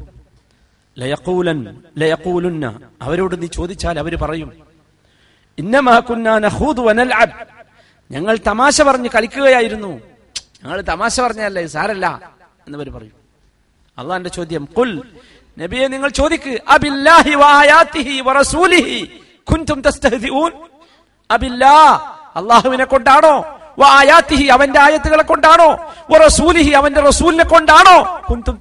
[0.97, 1.59] ലയഖൂലൻ
[2.01, 2.63] ليقولن
[3.05, 4.49] അവരോട് നീ ചോദിച്ചാൽ അവർ പറയും
[5.57, 7.33] ഇന്നമാ കുന്നാ നഖൂദു വനൽഅബ്.
[8.11, 9.91] ഞങ്ങൾ തമാശ പറഞ്ഞു കളിക്കുകയായിരുന്നു.
[10.61, 12.05] ഞങ്ങൾ തമാശ പറഞ്ഞല്ലേ സാരല്ല
[12.67, 13.15] എന്നവർ പറയും.
[13.97, 14.91] അള്ളാന്റെ ചോദ്യം കുൽ
[15.57, 18.99] നബിയെ നിങ്ങൾ ചോദിക്ക് അബില്ലാഹി വആയാതിഹി വറസൂലിഹി
[19.47, 20.51] കുന്തും തസ്തഹ്ദിഊൻ
[21.29, 21.75] അബില്ലാ
[22.35, 23.35] അള്ളാഹുവിനെ കൊണ്ടാണോ
[23.77, 25.69] വആയാതിഹി അവന്റെ ആയത്തുകളെ കൊണ്ടാണോ?
[26.11, 27.97] വറസൂലിഹി അവന്റെ റസൂലിനെ കൊണ്ടാണോ?
[28.29, 28.55] കുന്തും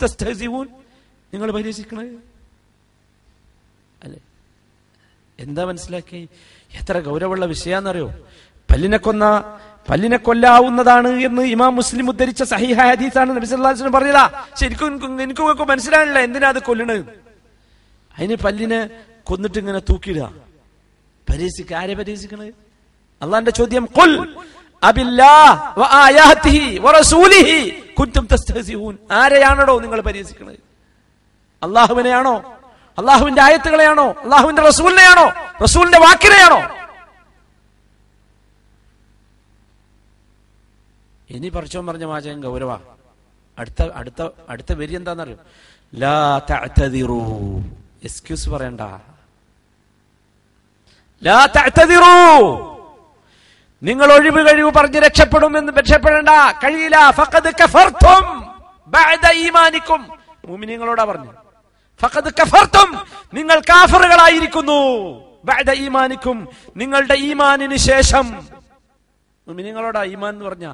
[1.33, 2.15] നിങ്ങൾ പരിഹസിക്കണത്
[4.05, 4.19] അല്ലേ?
[5.39, 6.21] എന്താ മനസ്സിലാക്കി
[6.79, 8.09] എത്ര ഗൗരവമുള്ള വിഷയാന്നറിയോ?
[8.69, 9.25] പല്ലിനെ കൊന്ന
[9.89, 13.49] പല്ലിനെ കൊല്ലാവുന്നതാണ് എന്ന് ഇമാം മുസ്ലിം ഉദ്ധരിച്ച സഹിഹ ഹദീസാണ് നബി
[13.97, 14.25] പറഞ്ഞതാ.
[14.61, 17.03] ശരിക്കും എനിക്ക് ഒക്കെ മനസ്സിലായില്ല എന്തിനാ അത് കൊല്ലണത്?
[18.15, 18.81] അതിന് പല്ലിനെ
[19.29, 20.27] കൊന്നിട്ട് ഇങ്ങനെ തൂക്കിയിടുക.
[21.27, 22.53] പരീക്ഷിക്ക ആരെ പരീക്ഷിക്കണത്
[23.23, 24.13] അള്ളാന്റെ ചോദ്യം ഖുൽ
[29.11, 30.59] ആരെയാണോ നിങ്ങൾ പരിഹസിക്കുന്നത്
[31.63, 32.59] അള്ളാഹുവിനെയാണോ?
[32.99, 34.11] അള്ളാഹുവിന്റെ ആയത്തുകളെയാണോ?
[34.11, 35.33] അള്ളാഹുവിന്റെ റസൂലിനെയാണോ?
[35.63, 36.83] റസൂലിന്റെ വാക്കിനെയാണോ?
[41.31, 42.79] ഇനി പറിച്ചോൻ പറഞ്ഞ വാചകം ഗൗരവ.
[43.59, 45.37] അടുത്ത അടുത്ത അടുത്ത വരി എന്താണെന്നറിയോ
[45.95, 47.21] ലാ തഅ്തദിറൂ.
[48.05, 48.81] എക്സ്ക്യൂസ് പറയണ്ട.
[51.23, 52.72] ലാ തഅ്തദിറൂ.
[53.83, 56.31] നിങ്ങൾ ഒഴിവ് കഴിവ് പറഞ്ഞ് രക്ഷപ്പെടും എന്ന് രക്ഷപ്പെടേണ്ട.
[56.63, 57.11] കഴിയില്ല.
[57.11, 58.25] ഫഖദ് കഫർതും
[58.89, 60.01] ബഅദ ഈമാനിക്കും.
[60.49, 61.31] മുഅ്മിനീങ്ങളോടാ പറഞ്ഞു
[62.01, 62.89] ഫഖദ് കഫർതും
[63.35, 64.81] നിങ്ങൾ കാഫറുകളായിരിക്കുന്നു.
[65.45, 66.37] ബഅദ ഈമാനിക്കും.
[66.77, 68.27] നിങ്ങളുടെ ഈമാനിന് ശേഷം.
[69.47, 70.67] മുഅ്മിനീങ്ങളോടാ ഈമാൻ എന്ന് പറഞ്ഞ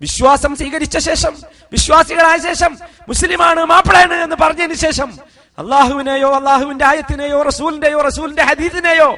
[0.00, 1.34] വിശ്വാസം സ്വീകരിച്ച ശേഷം
[1.72, 2.72] വിശ്വാസികളായ ശേഷം
[3.08, 5.10] മുസ്ലിമാണ് മാപ്പിളയാണ് എന്ന് പറഞ്ഞതിന് ശേഷം
[5.58, 9.08] അള്ളാഹുവിനെയോ അള്ളാഹുവിന്റെ ആയത്തിനെയോ റസൂലിന്റെയോ റസൂലിന്റെ ഹദീദിനെയോ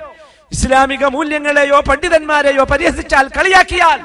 [0.55, 4.01] ഇസ്ലാമിക മൂല്യങ്ങളെയോ പണ്ഡിതന്മാരെയോ പരിഹസിച്ചാൽ കളിയാക്കിയാൽ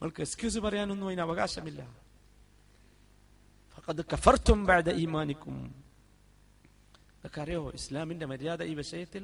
[0.00, 1.80] നിങ്ങൾക്ക് എക്സ്ക്യൂസ് പറയാനൊന്നും അതിന് അവകാശമില്ല.
[7.44, 7.62] അറിയോ?
[7.78, 9.22] ഇസ്ലാമിന്റെ മര്യാദ ഈ വിഷയത്തിൽ?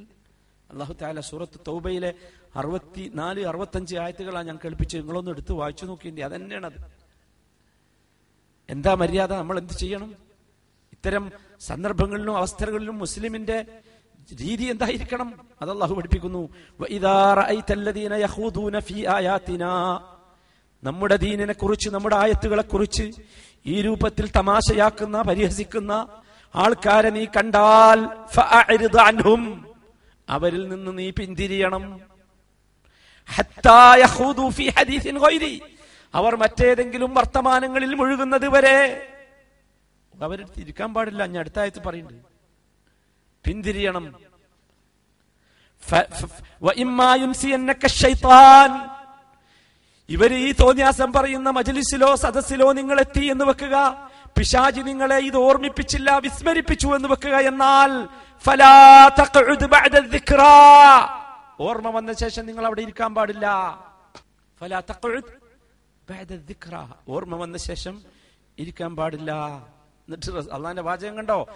[0.70, 2.10] അള്ളാഹു താല സൂറത്ത് തൗബയിലെ
[2.56, 6.78] അറുപത്തി നാല് അറുപത്തഞ്ച് ആയത്തുകളാണ് ഞാൻ കേൾപ്പിച്ച് നിങ്ങളൊന്ന് എടുത്ത് വായിച്ചു നോക്കിയിട്ടുണ്ട് അതന്നെയാണ് അത്
[8.68, 9.32] എന്താ മര്യാദ?
[9.42, 10.10] നമ്മൾ എന്ത് ചെയ്യണം?
[10.96, 11.24] ഇത്തരം
[11.68, 13.58] സന്ദർഭങ്ങളിലും അവസ്ഥകളിലും മുസ്ലിമിന്റെ
[14.32, 15.48] രീതി എന്തായിരിക്കണം?
[15.62, 16.48] അത് അള്ളാഹു പഠിപ്പിക്കുന്നു.
[20.84, 23.10] നമ്മുടെ ദീനിനെ കുറിച്ച് നമ്മുടെ ആയത്തുകളെ കുറിച്ച്
[23.66, 26.08] ഈ രൂപത്തിൽ തമാശയാക്കുന്ന പരിഹസിക്കുന്ന
[26.54, 28.06] ആൾക്കാരെ നീ കണ്ടാൽ
[30.28, 32.00] അവരിൽ നിന്ന് നീ പിന്തിരിയണം.
[36.14, 39.08] അവർ മറ്റേതെങ്കിലും വർത്തമാനങ്ങളിൽ മുഴുകുന്നത് വരെ.
[40.22, 41.26] അവർ തിരിക്കാൻ പാടില്ല.
[41.26, 42.33] ഞാൻ അടുത്ത ആയത്ത് പറയുന്നുണ്ട്.
[43.44, 44.04] പിന്തിരിയണം.
[50.08, 53.76] ഇവർ ഈ തോന്നിയാസം പറയുന്ന മജലിസിലോ സദസ്സിലോ നിങ്ങൾ എത്തി എന്ന് വെക്കുക.
[54.36, 57.90] പിശാജി നിങ്ങളെ ഇത് ഓർമ്മിപ്പിച്ചില്ല വിസ്മരിപ്പിച്ചു എന്ന് വെക്കുക എന്നാൽ
[61.66, 63.46] ഓർമ്മ വന്ന ശേഷം നിങ്ങൾ അവിടെ ഇരിക്കാൻ പാടില്ല.
[67.08, 67.94] ഓർമ്മ വന്ന ശേഷം
[68.58, 69.32] ഇരിക്കാൻ പാടില്ല.
[70.08, 71.48] എന്നിട്ട് അള്ളാന്റെ വാചകം കണ്ടോ?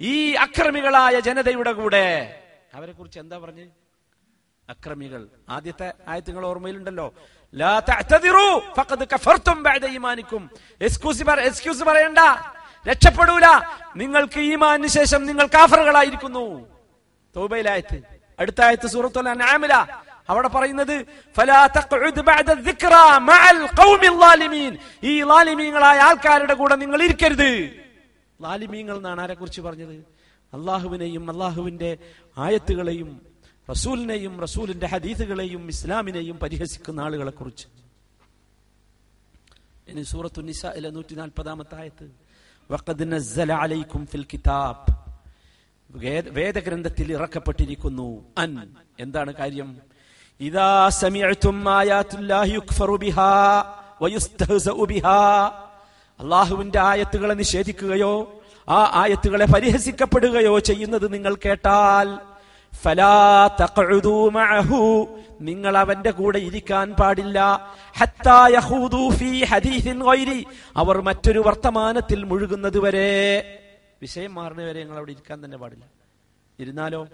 [0.00, 2.40] ഈ അക്രമികളായ ജനതയുടെ കൂടെ.
[2.74, 3.64] അവരെ കുറിച്ച് എന്താ പറഞ്ഞു?
[4.68, 5.26] അക്രമികൾ.
[5.48, 7.14] ആദ്യത്തെ ആയത്തുകൾ ഓർമ്മയിലുണ്ടല്ലോ.
[10.80, 12.18] എക്സ്ക്യൂസ് പറ എക്സ്ക്യൂസ് പറയണ്ട.
[12.90, 13.46] രക്ഷപ്പെടൂല.
[13.96, 16.68] നിങ്ങൾക്ക് ഈമാന് ശേഷം നിങ്ങൾ കാഫറുകളായിരിക്കുന്നു.
[17.36, 18.02] തൗബയിലായത്ത്.
[18.38, 19.28] അടുത്ത ആയത്ത് സൂറത്തുൽ
[20.28, 21.06] അവിടെ പറയുന്നത്
[25.02, 27.80] ഈ ളാലിമീങ്ങളായ ആൾക്കാരുടെ കൂടെ നിങ്ങൾ ഇരിക്കരുത്.
[28.42, 29.94] ലാലിമീങ്ങൾ എന്നാണ് ആരെ കുറിച്ച് പറഞ്ഞത്?
[30.54, 31.96] അള്ളാഹുവിനെയും അള്ളാഹുവിന്റെ
[32.38, 33.20] ആയത്തുകളെയും
[33.70, 37.66] റസൂലിനെയും റസൂലിന്റെ ഹദീസുകളെയും ഇസ്ലാമിനെയും പരിഹസിക്കുന്ന ആളുകളെ കുറിച്ച്
[39.88, 42.10] ഇനി സൂറത്തു നിസയിലെ നൂറ്റി നാൽപ്പതാമത്തെ ആയത്ത്
[46.30, 48.74] വേദഗ്രന്ഥത്തിൽ ഇറക്കപ്പെട്ടിരിക്കുന്നു അൻ.
[49.00, 49.78] എന്താണ് കാര്യം?
[50.40, 53.30] ഇതാ സമിഅ്തും ആയാത്തുല്ലാഹി യുക്ഫറു ബിഹാ
[54.02, 55.20] വയുസ്തഹ്സഉ ബിഹാ.
[56.20, 62.08] അള്ളാഹുവിന്റെ ആയത്തുകളെ നിഷേധിക്കുകയോ ആ ആയത്തുകളെ പരിഹസിക്കപ്പെടുകയോ ചെയ്യുന്നത് നിങ്ങൾ കേട്ടാൽ
[62.72, 65.08] ഫലാ തഖഉദൂ മഅഹു.
[65.40, 67.38] നിങ്ങൾ അവന്റെ കൂടെ ഇരിക്കാൻ പാടില്ല.
[67.98, 70.46] ഹത്താ യഖൂദു ഫീ ഹദീസിൻ ഗൈരി.
[70.76, 73.10] അവർ മറ്റൊരു വർത്തമാനത്തിൽ മുഴുകുന്നത് വരെ
[74.02, 75.84] വിഷയം മാറുന്നവരെ നിങ്ങൾ അവിടെ ഇരിക്കാൻ തന്നെ പാടില്ല.
[76.58, 77.06] ഇരുന്നാലോ?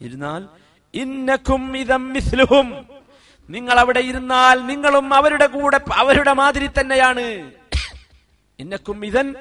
[0.00, 0.48] ഇരുന്നാൽ
[0.94, 2.86] ഇന്നക്കും ഇതം മിസ്ലുഹും.
[3.50, 7.52] നിങ്ങൾ അവിടെ ഇരുന്നാൽ നിങ്ങളും അവരുടെ കൂടെ അവരുടെ മാതിരി തന്നെയാണ്.
[8.58, 9.34] ഇന്നക്കും ഇതൻ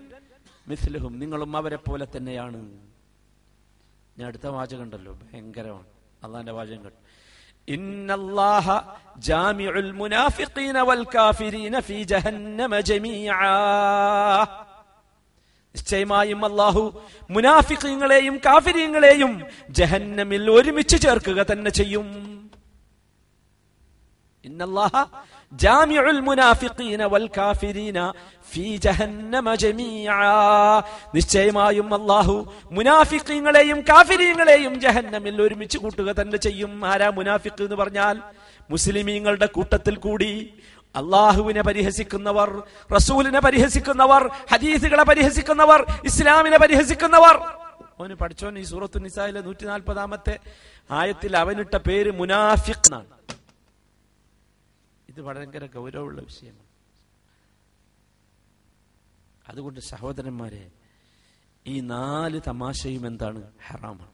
[0.67, 1.19] മിസ്ലുഹും.
[1.19, 2.57] നിങ്ങളും അവരെ പോലെ തന്നെയാണ്.
[4.17, 5.85] ഞാൻ അടുത്ത വാചകം ഉണ്ടല്ലോ ഭയങ്കരമാണ്.
[6.23, 7.11] അള്ളാന്റെ വാചകം കേട്ടു
[9.17, 9.91] ജാമിഉൽ
[10.81, 12.79] വൽ കാഫിരീന ഫീ ജഹന്നമ
[15.75, 16.83] നിശ്ചയമായും അള്ളാഹു
[17.29, 22.07] മുനാഫിഖീങ്ങളെയും കാഫിരീങ്ങളെയും ജഹന്നമിൽ ഒരുമിച്ച് ചേർക്കുക തന്നെ ചെയ്യും.
[31.15, 36.85] നിശ്ചയമായും അല്ലാഹു മുനാഫിഖീങ്ങളെയും കാഫിരീങ്ങളെയും ജഹന്നമിൽ ഒരുമിച്ച് കൂട്ടുക തന്നെ ചെയ്യും.
[36.85, 38.17] ആരാ മുനാഫിഖ് എന്ന് പറഞ്ഞാൽ
[38.69, 40.53] മുസ്ലിമീങ്ങളുടെ കൂട്ടത്തിൽ കൂടി
[40.95, 42.63] അള്ളാഹുവിനെ പരിഹസിക്കുന്നവർ
[42.95, 47.37] റസൂലിനെ പരിഹസിക്കുന്നവർ ഹദീസുകളെ പരിഹസിക്കുന്നവർ ഇസ്ലാമിനെ പരിഹസിക്കുന്നവർ.
[47.99, 50.39] അവന് പഠിച്ചോൻ ഈ സൂറത്തു നിസായിലെ നൂറ്റി നാൽപ്പതാമത്തെ
[50.91, 53.05] ആയത്തിൽ അവനിട്ട പേര് മുനാഫിഖ് എന്നാണ്.
[55.09, 56.71] ഇത് ഭയങ്കര ഗൗരവമുള്ള വിഷയമാണ്.
[59.49, 60.71] അതുകൊണ്ട് സഹോദരന്മാരെ
[61.67, 63.51] ഈ നാല് തമാശയും എന്താണ്?
[63.67, 64.11] ഹറാമാണ്.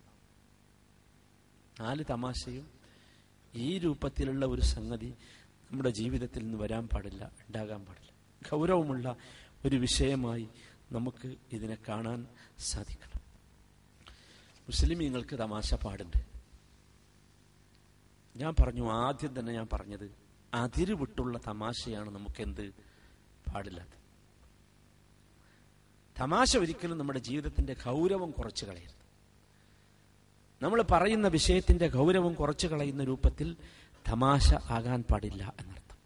[1.81, 2.67] നാല് തമാശയും
[3.55, 5.13] ഈ രൂപത്തിലുള്ള ഒരു സംഗതി
[5.71, 8.11] നമ്മുടെ ജീവിതത്തിൽ നിന്ന് വരാൻ പാടില്ല ഉണ്ടാകാൻ പാടില്ല.
[8.51, 9.15] ഗൗരവമുള്ള
[9.65, 10.49] ഒരു വിഷയമായി
[10.91, 12.27] നമുക്ക് ഇതിനെ കാണാൻ
[12.59, 13.21] സാധിക്കണം.
[14.61, 16.17] മുസ്ലിമീങ്ങൾക്ക് തമാശ പാടുണ്ട്.
[18.37, 20.11] ഞാൻ പറഞ്ഞു ആദ്യം തന്നെ ഞാൻ പറഞ്ഞത്
[20.53, 22.69] അതിര് വിട്ടുള്ള തമാശയാണ് നമുക്കെന്ത്?
[23.53, 23.97] പാടില്ലാത്തത്
[26.21, 29.07] തമാശ ഒരിക്കലും നമ്മുടെ ജീവിതത്തിന്റെ ഗൗരവം കുറച്ചു കളയരുത്.
[30.63, 33.57] നമ്മൾ പറയുന്ന വിഷയത്തിന്റെ ഗൗരവം കുറച്ചു കളയുന്ന രൂപത്തിൽ
[34.11, 35.97] തമാശ ആകാൻ പാടില്ല എന്നർത്ഥം.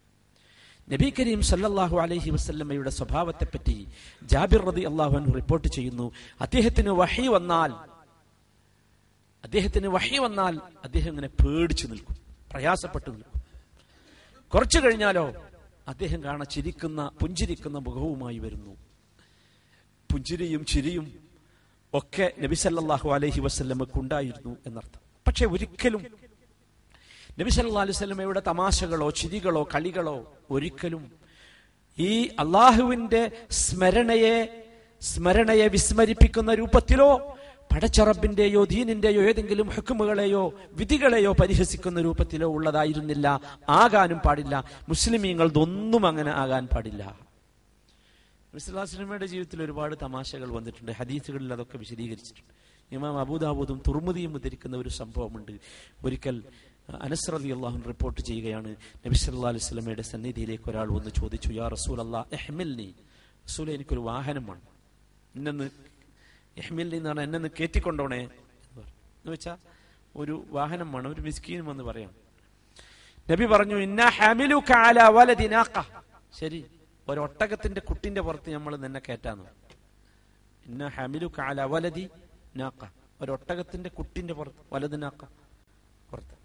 [0.92, 3.88] നബി കരീം സല്ലാഹു അലഹി വസ്ല്ലമ്മയുടെ സ്വഭാവത്തെപ്പറ്റി
[4.22, 7.72] ജാബിർ റതി അള്ളാഹു റിപ്പോർട്ട് ചെയ്യുന്നു അദ്ദേഹത്തിന് വഹി വന്നാൽ
[9.44, 12.16] അദ്ദേഹത്തിന് വഹി വന്നാൽ അദ്ദേഹം ഇങ്ങനെ പേടിച്ചു നിൽക്കും
[12.52, 13.42] പ്രയാസപ്പെട്ടു നിൽക്കും.
[14.54, 15.34] കുറച്ചു കഴിഞ്ഞാലോ
[15.88, 18.76] അദ്ദേഹം കാണാൻ ചിരിക്കുന്ന പുഞ്ചിരിക്കുന്ന മുഖവുമായി വരുന്നു.
[20.12, 21.12] പുഞ്ചിരിയും ചിരിയും
[21.94, 25.00] ഒക്കെ നബി സല്ലല്ലാഹു അലൈഹി വസ്ല്ലമ്മക്ക് ഉണ്ടായിരുന്നു എന്നർത്ഥം.
[25.26, 26.02] പക്ഷെ ഒരിക്കലും
[27.38, 31.12] നബി സല്ലല്ലാഹു അലൈഹി വസല്ലമയുടെ തമാശകളോ ചിരികളോ കളികളോ ഒരിക്കലും
[31.98, 34.66] ഈ അള്ളാഹുവിന്റെ സ്മരണയെ
[35.00, 37.36] സ്മരണയെ വിസ്മരിപ്പിക്കുന്ന രൂപത്തിലോ
[37.72, 43.40] പടച്ചറബിന്റെയോ ദീനിന്റെയോ ഏതെങ്കിലും ഹുക്കുമുകളെയോ വിധികളെയോ പരിഹസിക്കുന്ന രൂപത്തിലോ ഉള്ളതായിരുന്നില്ല.
[43.68, 44.64] ആകാനും പാടില്ല.
[44.88, 47.18] മുസ്ലിമീങ്ങൾ ഇതൊന്നും അങ്ങനെ ആകാൻ പാടില്ല.
[48.54, 50.92] മുസ്ലാസ്ലമയുടെ ജീവിതത്തിൽ ഒരുപാട് തമാശകൾ വന്നിട്ടുണ്ട്.
[50.92, 52.54] ഹദീസുകളിൽ അതൊക്കെ വിശദീകരിച്ചിട്ടുണ്ട്.
[52.94, 55.52] ഇമാം അബൂദാബൂദും തുർമുദിയും ഉദ്ധരിക്കുന്ന ഒരു സംഭവമുണ്ട്.
[56.04, 56.42] ഒരിക്കൽ
[56.88, 58.76] അനസ് അലി അള്ളാഹു റിപ്പോർട്ട് ചെയ്യുകയാണ്
[59.06, 62.94] നബി സല്ലാ അലൈഹി സ്വലമയുടെ സന്നിധിയിലേക്ക് ഒരാൾ വന്ന് ചോദിച്ചു യാ റസൂൽ അള്ളാഹ് എഹ്മിൽനി
[63.46, 64.66] റസൂൽ എനിക്കൊരു വാഹനം വേണം.
[65.34, 65.70] എന്നെന്ന്
[66.58, 69.58] എഹ്മിൽനി എന്ന് പറഞ്ഞാൽ എന്നെ കയറ്റിക്കൊണ്ടോണേ എന്ന് വെച്ചാൽ
[70.16, 72.12] ഒരു വാഹനം വേണം ഒരു മിസ്കീനും എന്ന് പറയാം.
[73.30, 74.98] നബി പറഞ്ഞു ഇന്ന ഹമിലു കാല
[76.40, 76.60] ശരി
[77.08, 79.50] ഒരൊട്ടകത്തിന്റെ കുട്ടിന്റെ പുറത്ത് നമ്മൾ നിന്നെ കയറ്റാന്ന്
[80.66, 82.04] ഇന്ന ഹമിലു കാല വലതി
[82.56, 82.82] നാക്ക
[83.22, 85.24] ഒരൊട്ടകത്തിന്റെ കുട്ടിന്റെ പുറത്ത് വലതിനാക്ക
[86.10, 86.36] പുറത്ത്.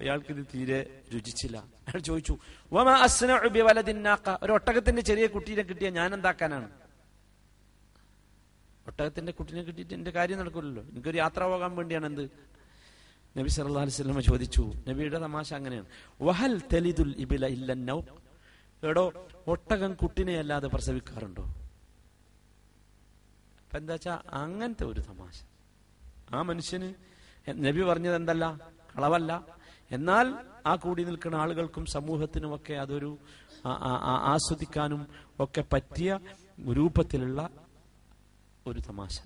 [0.00, 0.78] അപ്പൊ അയാൾക്ക് ഇത് തീരെ
[1.12, 1.56] രുചിച്ചില്ല.
[1.86, 2.34] അയാൾ ചോദിച്ചു
[2.72, 2.92] വമാ
[4.44, 6.68] ഒരു ഒട്ടകത്തിന്റെ ചെറിയ കുട്ടീനെ കിട്ടിയ ഞാൻ എന്താക്കാനാണ്
[8.90, 12.24] ഒട്ടകത്തിന്റെ കുട്ടീനെ കിട്ടിയിട്ട് എന്റെ കാര്യം നടക്കില്ലല്ലോ എനിക്കൊരു യാത്ര പോകാൻ വേണ്ടിയാണ് എന്ത്?
[13.36, 15.88] നബി സല്ലല്ലാഹു അലൈഹി വസല്ലം ചോദിച്ചു നബിയുടെ തമാശ അങ്ങനെയാണ്.
[16.28, 17.98] വഹൽ തലിദുൽ ഇബില ഇല്ല നൗ
[18.82, 19.04] എടോ
[19.54, 21.44] ഒട്ടകം കുട്ടിനെ അല്ലാതെ പ്രസവിക്കാറുണ്ടോ?
[23.62, 25.36] അപ്പൊ എന്താ വെച്ചാ അങ്ങനത്തെ ഒരു തമാശ.
[26.34, 26.90] ആ മനുഷ്യന്
[27.66, 28.44] നബി പറഞ്ഞത് എന്തല്ല?
[28.94, 29.32] കളവല്ല?
[29.92, 30.34] എന്നാൽ
[30.66, 33.18] ആ കൂടി നിൽക്കുന്ന ആളുകൾക്കും സമൂഹത്തിനുമൊക്കെ അതൊരു
[34.22, 35.06] ആസ്വദിക്കാനും
[35.40, 36.18] ഒക്കെ പറ്റിയ
[36.72, 37.50] രൂപത്തിലുള്ള
[38.66, 39.20] ഒരു തമാശ.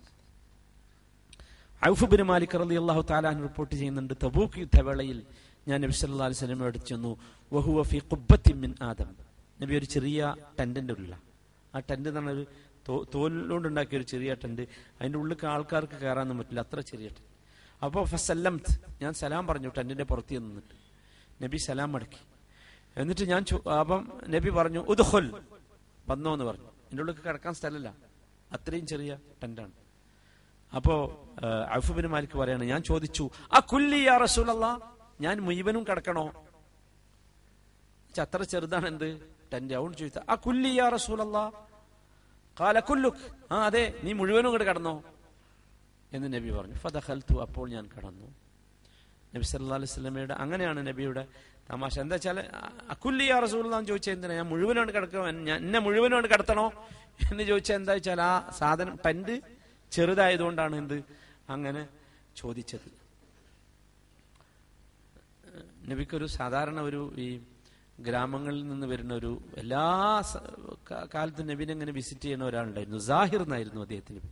[1.88, 5.22] ഔഫുബിൻ മാലിക് റളി അള്ളാഹു താലാൻ റിപ്പോർട്ട് ചെയ്യുന്നുണ്ട് തബൂക്ക് യുദ്ധവേളയിൽ
[5.68, 7.16] ഞാൻ നബി സല്ലല്ലാഹു അലൈഹി അടുത്ത് ചെന്നു.
[7.52, 8.02] വഹുവ ഫി
[8.54, 9.16] മിൻ ആദം.
[9.62, 11.16] നബി ഒരു ചെറിയ ടെന്റിന്റെ ഉള്ളില.
[11.74, 12.46] ആ ടെന്റ് എന്ന്
[12.88, 14.62] തോ- തോലുകൊണ്ട്ണ്ടാക്കിയ ഒരു ചെറിയ ടെന്റ്.
[15.00, 16.60] അതിന്റെ ഉള്ളിൽ ആൾക്കാർക്ക് കയറാനൊന്നും പറ്റില്ല.
[16.60, 17.33] അത്ര ചെറിയ ടെന്റ്.
[17.84, 18.72] അപ്പോൾ ഫസല്ലംത്ത്
[19.02, 20.74] ഞാൻ സലാം പറഞ്ഞു ടെന്റിന്റെ പുറത്ത് നിന്നിട്ട്.
[21.42, 22.22] നബി സലാം മടക്കി
[23.00, 23.42] എന്നിട്ട് ഞാൻ
[23.80, 24.02] അപ്പം
[24.34, 25.26] നബി പറഞ്ഞു ഉദ്ഹുൽ
[26.10, 26.68] വന്നോ എന്ന് പറഞ്ഞു.
[26.90, 27.88] എന്റെ ഉള്ളിൽ കിടക്കാൻ സ്ഥലമല്ല.
[28.56, 29.12] അത്രയും ചെറിയ
[29.42, 29.74] ടെന്റാണ്
[30.76, 30.94] അപ്പോ
[31.76, 33.24] അഫുബിന് മാലിക്ക് പറയാണ് ഞാൻ ചോദിച്ചു
[33.56, 34.66] ആ കുല്ലി ആ റസൂലല്ല?
[35.24, 36.24] ഞാൻ മുഴുവനും കിടക്കണോ?
[38.24, 39.08] അത്ര ചെറുതാണ് എന്ത്?
[39.52, 41.38] ടെന്റ് അവൻ ചോദിച്ച ആ കുല്ലി ആ റസൂലല്ല?
[42.60, 43.26] കാല കുല്ലുക്ക്.
[43.52, 44.94] ആ അതെ നീ മുഴുവനും ഇങ്ങോട്ട് കടന്നോ?
[46.14, 46.76] എന്ന് നബി പറഞ്ഞു.
[46.84, 48.28] ഫദഖൽത്തു അപ്പോൾ ഞാൻ കടന്നു.
[49.34, 51.22] നബി സല്ലാ അലൈഹി സ്വലമയുടെ അങ്ങനെയാണ് നബിയുടെ
[51.70, 51.94] തമാശ.
[52.04, 52.38] എന്താ വെച്ചാൽ
[52.94, 54.34] അക്കുല്ലി യാ റസൂൽ എന്ന് ചോദിച്ചാൽ എന്തിനാ?
[54.40, 56.66] ഞാൻ മുഴുവനോട് കിടക്കണോ ഞാൻ എന്നെ മുഴുവനോട് കിടത്തണോ?
[57.30, 59.34] എന്ന് ചോദിച്ചാൽ എന്താ വെച്ചാൽ ആ സാധനം ടെന്റ്
[59.92, 60.98] ചെറുതായതുകൊണ്ടാണ് എന്ത്
[61.54, 61.82] അങ്ങനെ
[62.40, 62.88] ചോദിച്ചത്.
[65.90, 67.28] നബിക്കൊരു സാധാരണ ഒരു ഈ
[68.06, 69.82] ഗ്രാമങ്ങളിൽ നിന്ന് വരുന്ന ഒരു എല്ലാ
[71.14, 73.00] കാലത്തും നബിനെ അങ്ങനെ വിസിറ്റ് ചെയ്യുന്ന ഒരാളുണ്ടായിരുന്നു.
[73.10, 74.22] സാഹിർ എന്നായിരുന്നു അദ്ദേഹത്തിന്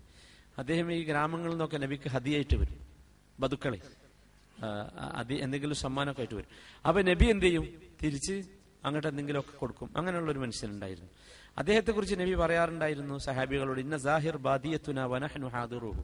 [0.59, 2.79] അദ്ദേഹം ഈ ഗ്രാമങ്ങളിൽ നിന്നൊക്കെ നബിക്ക് ഹതിയായിട്ട് വരും.
[3.41, 3.81] ബതുക്കളെ
[5.15, 6.51] അത് എന്തെങ്കിലും സമ്മാനമൊക്കെ ആയിട്ട് വരും.
[6.89, 7.83] അപ്പൊ നബി എന്ത് ചെയ്യും?
[8.03, 8.45] തിരിച്ച്
[8.85, 9.91] അങ്ങോട്ട് എന്തെങ്കിലുമൊക്കെ കൊടുക്കും.
[9.97, 11.11] അങ്ങനെയുള്ള ഒരു മനുഷ്യനുണ്ടായിരുന്നു.
[11.59, 16.03] അദ്ദേഹത്തെ കുറിച്ച് നബി പറയാറുണ്ടായിരുന്നു സഹാബികളോട് ഇന്ന സാഹിർ ബാദിയത്തുന വനഹ്നു ഹാദിറുഹു.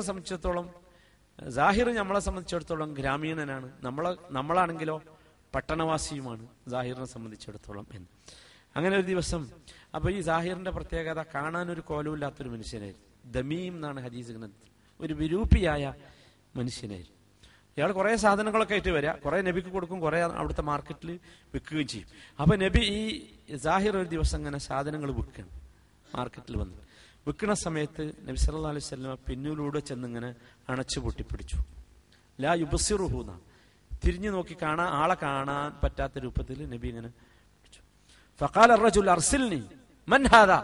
[0.00, 0.70] സംബന്ധിച്ചിടത്തോളം
[1.48, 3.72] ജാഹിർ നമ്മളെ സംബന്ധിച്ചിടത്തോളം ഗ്രാമീണനാണ്.
[3.82, 5.02] നമ്മളെ നമ്മളാണെങ്കിലോ
[5.54, 8.06] പട്ടണവാസിയുമാണ് ജാഹിറിനെ സംബന്ധിച്ചിടത്തോളം എന്ന്.
[8.76, 9.50] അങ്ങനെ ഒരു ദിവസം
[9.94, 13.11] അപ്പൊ ഈ ജാഹിറിന്റെ പ്രത്യേകത കാണാൻ ഒരു കോലമില്ലാത്തൊരു മനുഷ്യനായിരുന്നു.
[13.36, 14.70] ദമീം എന്നാണ് ഹദീസ് ഗ്രന്ഥത്തിൽ
[15.00, 15.84] ഒരു വിരൂപിയായ
[16.56, 17.18] മനുഷ്യനായിരുന്നു
[17.76, 21.10] ഇയാൾ കുറെ സാധനങ്ങളൊക്കെ ആയിട്ട് വരിക കുറെ നബിക്ക് കൊടുക്കും കുറെ അവിടുത്തെ മാർക്കറ്റിൽ
[21.52, 22.08] വിൽക്കുകയും ചെയ്യും.
[22.40, 23.00] അപ്പൊ നബി ഈ
[23.64, 25.52] ജാഹിർ ഒരു ദിവസം ഇങ്ങനെ സാധനങ്ങൾ വിൽക്കണം
[26.14, 26.76] മാർക്കറ്റിൽ വന്ന്.
[27.26, 30.30] വിൽക്കുന്ന സമയത്ത് നബി സല്ലല്ലാഹു അലൈഹി വസല്ലം പിന്നിലൂടെ ചെന്നിങ്ങനെ
[30.68, 31.58] അണച്ചു പൊട്ടിപ്പിടിച്ചു.
[32.38, 33.32] ലാ യുബസിറുഹൂന്ന
[34.02, 37.10] തിരിഞ്ഞു നോക്കി കാണാൻ ആളെ കാണാൻ പറ്റാത്ത രൂപത്തിൽ നബി ഇങ്ങനെ
[38.40, 39.62] ഫഖാല റജുൽ അർസിൽനി
[40.08, 40.58] മൻ ഹാദാ?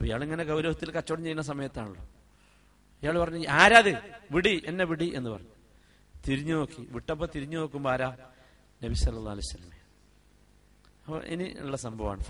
[0.00, 2.02] അപ്പം ഇയാളിങ്ങനെ ഗൗരവത്തിൽ കച്ചവടം ചെയ്യുന്ന സമയത്താണല്ലോ.
[3.02, 3.90] ഇയാൾ പറഞ്ഞു ആരാത്?
[4.30, 5.48] വിടി എന്നെ വിടി എന്ന് പറഞ്ഞു.
[6.28, 6.88] തിരിഞ്ഞു നോക്കി.
[6.90, 8.16] വിട്ടപ്പോൾ തിരിഞ്ഞു നോക്കുമ്പോ ആരാ?
[8.84, 9.76] നബി സല്ലാ അലിസ്ലമെ
[11.06, 12.20] അപ്പോൾ ഇനി ഉള്ള സംഭവമാണ്.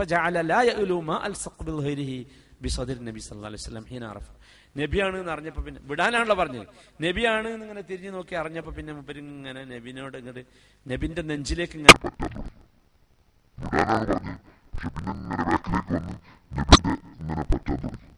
[3.06, 3.20] നബി
[4.78, 6.66] നബിയാണ് എന്ന് അറിഞ്ഞപ്പോൾ പിന്നെ വിടാനാണല്ലോ പറഞ്ഞത്.
[7.02, 10.44] നബിയാണ് എന്ന് ഇങ്ങനെ തിരിഞ്ഞു നോക്കി അറിഞ്ഞപ്പോൾ പിന്നെ ഇങ്ങനെ നബിനോട് ഇങ്ങോട്ട്
[10.88, 11.96] നബിന്റെ നെഞ്ചിലേക്ക് ഇങ്ങനെ
[17.20, 18.08] ഇങ്ങനെ ബാക്കിലേക്ക് വന്ന്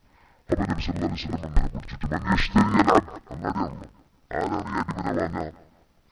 [0.48, 2.90] നബിന്റെ ഇങ്ങനെ പറ്റാൻ തുടങ്ങി അപ്പൊ നബി സല്ലല്ലാഹു അലൈഹി വസല്ലം അങ്ങനെ പിടിച്ചിട്ട് മനുഷ്യരിയല്ല
[3.32, 3.88] അങ്ങനെയാണല്ലോ
[4.30, 5.46] ആരാണ് ഈ അടിമനെ വാങ്ങുക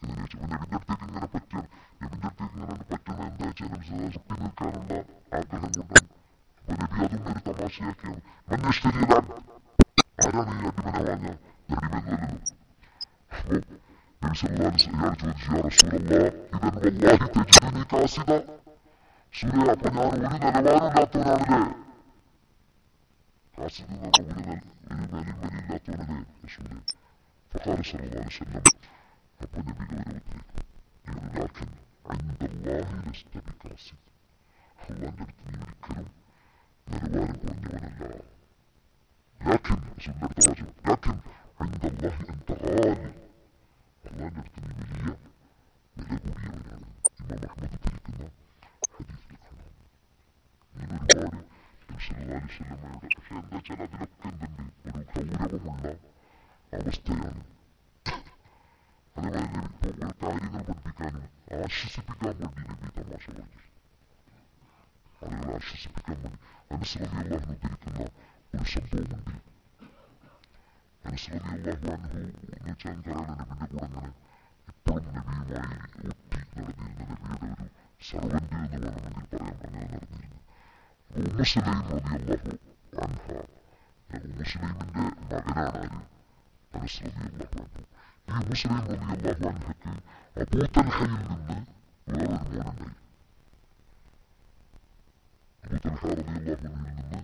[0.02, 1.66] എന്ന് ചോദിച്ചു അപ്പൊ നബിന്റെ അടുത്തേക്ക് ഇങ്ങനെ പറ്റണം
[2.02, 4.92] നബിന്റെ അടുത്തേക്ക് ഇങ്ങനെ പറ്റണം എന്താ വെച്ചാൽ നബി സല്ലല്ലാഹു അലൈഹി വസല്ലം നിൽക്കാനുള്ള
[5.32, 6.08] ആഗ്രഹം കൊണ്ടാണ്
[6.62, 8.20] അപ്പൊ നബി അതും ഒരു തമാശയാക്കിയാണ്
[8.54, 9.14] മനുഷ്യരിയല്ല
[10.24, 11.34] ആരാണ് ഈ അടിമനെ വാങ്ങുക
[11.72, 12.32] അടിമെന്നല്ലോ
[13.32, 13.54] അപ്പൊ
[14.22, 18.30] നബി സല്ലല്ലാഹു അലൈഹി വസല്ലം ഇയാൾ ചോദിച്ചു യാ റസൂലല്ലാഹ് ഇതൻ വല്ലാഹി തജിദുനി കാസിദ
[19.34, 21.60] സൂര്യ അപ്പൊ ഞാൻ ഒരു നിലവാരമില്ലാത്തവനാണല്ലേ
[23.60, 26.80] يعصدون ربنا الإيمان الذي لا تولد رسوله
[27.50, 28.62] فقال صلى الله عليه وسلم
[29.42, 30.22] ربنا بلولا ودريك
[31.08, 31.66] يقول لكن
[32.10, 33.94] عند الله لست بقاصد.
[34.90, 36.06] الله عندما تنين الكلام؟
[36.88, 38.20] نروار قولني ولا لا
[39.52, 41.16] لكن رسول الله تواجه لكن
[41.60, 43.12] عند الله أنت غالي.
[44.06, 45.16] الله عندما تنين لي
[45.96, 46.76] وله لي ولا
[47.20, 48.28] إمام أحمد تريكنا
[48.98, 49.44] حديث لك
[50.76, 51.44] من الوارد
[52.00, 55.88] സല്ലല്ലാഹു അലൈഹി വസല്ലമയുടെ പക്ഷെ എന്താ വെച്ചാൽ അതിലൊക്കെ എന്തുണ്ട് ഒരു ഗൗരവമുള്ള
[56.72, 57.42] അവസ്ഥയാണ്
[59.16, 61.24] അതേപോലെ നബി ഇപ്പോൾ കാര്യങ്ങൾ പഠിപ്പിക്കാനും
[61.58, 63.60] ആശ്വസിപ്പിക്കാൻ വേണ്ടി നബി തമാശ പറഞ്ഞു
[65.22, 66.38] ആളുകളെ ആശ്വസിപ്പിക്കാൻ വേണ്ടി
[66.72, 68.00] അനുസൃതി അള്ളാഹു ഉദ്ധരിക്കുന്ന
[68.52, 69.34] ഒരു സംഭവമുണ്ട്
[71.04, 74.10] അനുസൃതി അള്ളാഹു അനുഭവം എന്ന് വെച്ചാൽ പറയാൻ നബിന്റെ കൂടെ അങ്ങനെ
[74.68, 75.76] ഇപ്പോഴും നബിയുമായി
[76.12, 77.68] ഒട്ടി നടന്നിരുന്ന നബിയുടെ ഒരു
[78.02, 80.38] സർവന്റ് എന്ന് വേണമെങ്കിൽ പറയാൻ അങ്ങനെ നടന്നിരുന്നു
[81.10, 82.58] Ummu Sulaim radhiyallahu
[82.96, 83.38] anha
[84.10, 84.90] ya Ummu Sulaim'in
[85.28, 85.94] de Mageran
[86.72, 87.88] Ali Enes radhiyallahu anhu
[88.30, 89.92] ഈ മുസ്ലിം റളിയല്ലാഹു അൻഹയ്ക്ക്
[90.36, 91.56] അബൂതൽഹയിൽ നിന്ന്
[92.06, 92.94] വേറൊരു മോനുണ്ടായി
[95.64, 97.20] അബൂതൽഹ റളിയല്ലാഹു അൻഹിൽ നിന്ന്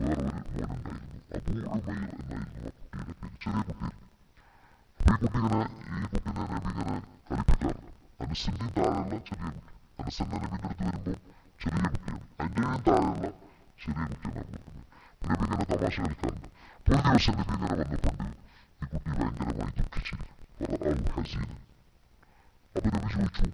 [0.00, 0.98] വേറൊരു മോനുണ്ടായിരുന്നു
[1.36, 4.08] അബൂ ഉമൈർ എന്നായിരുന്നു ആ കുട്ടിയുടെ പേര് ചെറിയ കുട്ടിയായിരുന്നു
[5.00, 5.60] അപ്പൊ ഈ കുട്ടിങ്ങനെ
[5.92, 6.94] ഈ കുട്ടിനെ നബി ഇങ്ങനെ
[7.28, 7.88] കളിപ്പിക്കാറുണ്ട്
[8.22, 11.16] അനസിന്റെ താഴെയുള്ള ചെറിയ കുട്ടി അനസന്റെ നബിന്റെ അടുത്ത് വരുമ്പോൾ
[11.60, 12.22] ചെറിയ കുട്ടിയാണ്.
[12.40, 13.26] അതിന്റെയും താഴെയുള്ള
[13.82, 14.82] ചെറിയ കുട്ടിയാണ് അബൂഹമീർ
[15.22, 16.48] നബി ഇങ്ങനെ തമാശ കളിക്കാറുണ്ട്.
[16.86, 18.16] ഒരു ദിവസം നബി ഇങ്ങനെ വന്നപ്പോൾ
[18.80, 20.28] ഈ കുട്ടി ഭയങ്കരമായി ദുഃഖിച്ചിരിക്കും
[21.16, 21.48] ഹസീൻ
[22.74, 23.46] അപ്പൊ നബി ചോദിച്ചു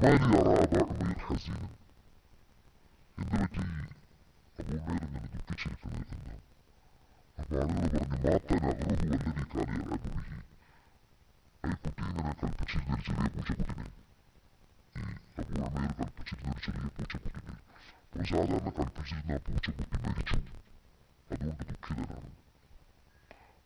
[0.00, 1.60] മാലി അറാബാഹമീർ ഹസീൻ
[3.16, 3.64] എന്ത് പറ്റി
[4.58, 6.36] അബൂഹമീർ ഇങ്ങനെ ദുഃഖിച്ചിരിക്കുന്നത് എന്ന്.
[7.38, 10.38] അപ്പൊ ആളുകൾ പറഞ്ഞു മാത്തന റൂഹു വല്ലതി കാലിയ അബുഹി
[11.64, 13.86] ഈ കുട്ടി ഇങ്ങനെ കൽപ്പിച്ചിരുന്ന ഒരു ചെറിയ പൂച്ചക്കുട്ടിനെ
[14.96, 15.04] ഈ
[15.40, 17.54] അബൂഹമീർ കൽപ്പിച്ചിരുന്ന ഒരു ചെറിയ പൂച്ചക്കുട്ടിനെ
[18.04, 20.38] അപ്പോൾ സാധാരണ കൽപ്പിച്ചിരുന്ന ആ പൂച്ചക്കുട്ടി മരിച്ചു
[21.28, 22.30] അതുകൊണ്ട് ദുഃഖിതനാണ്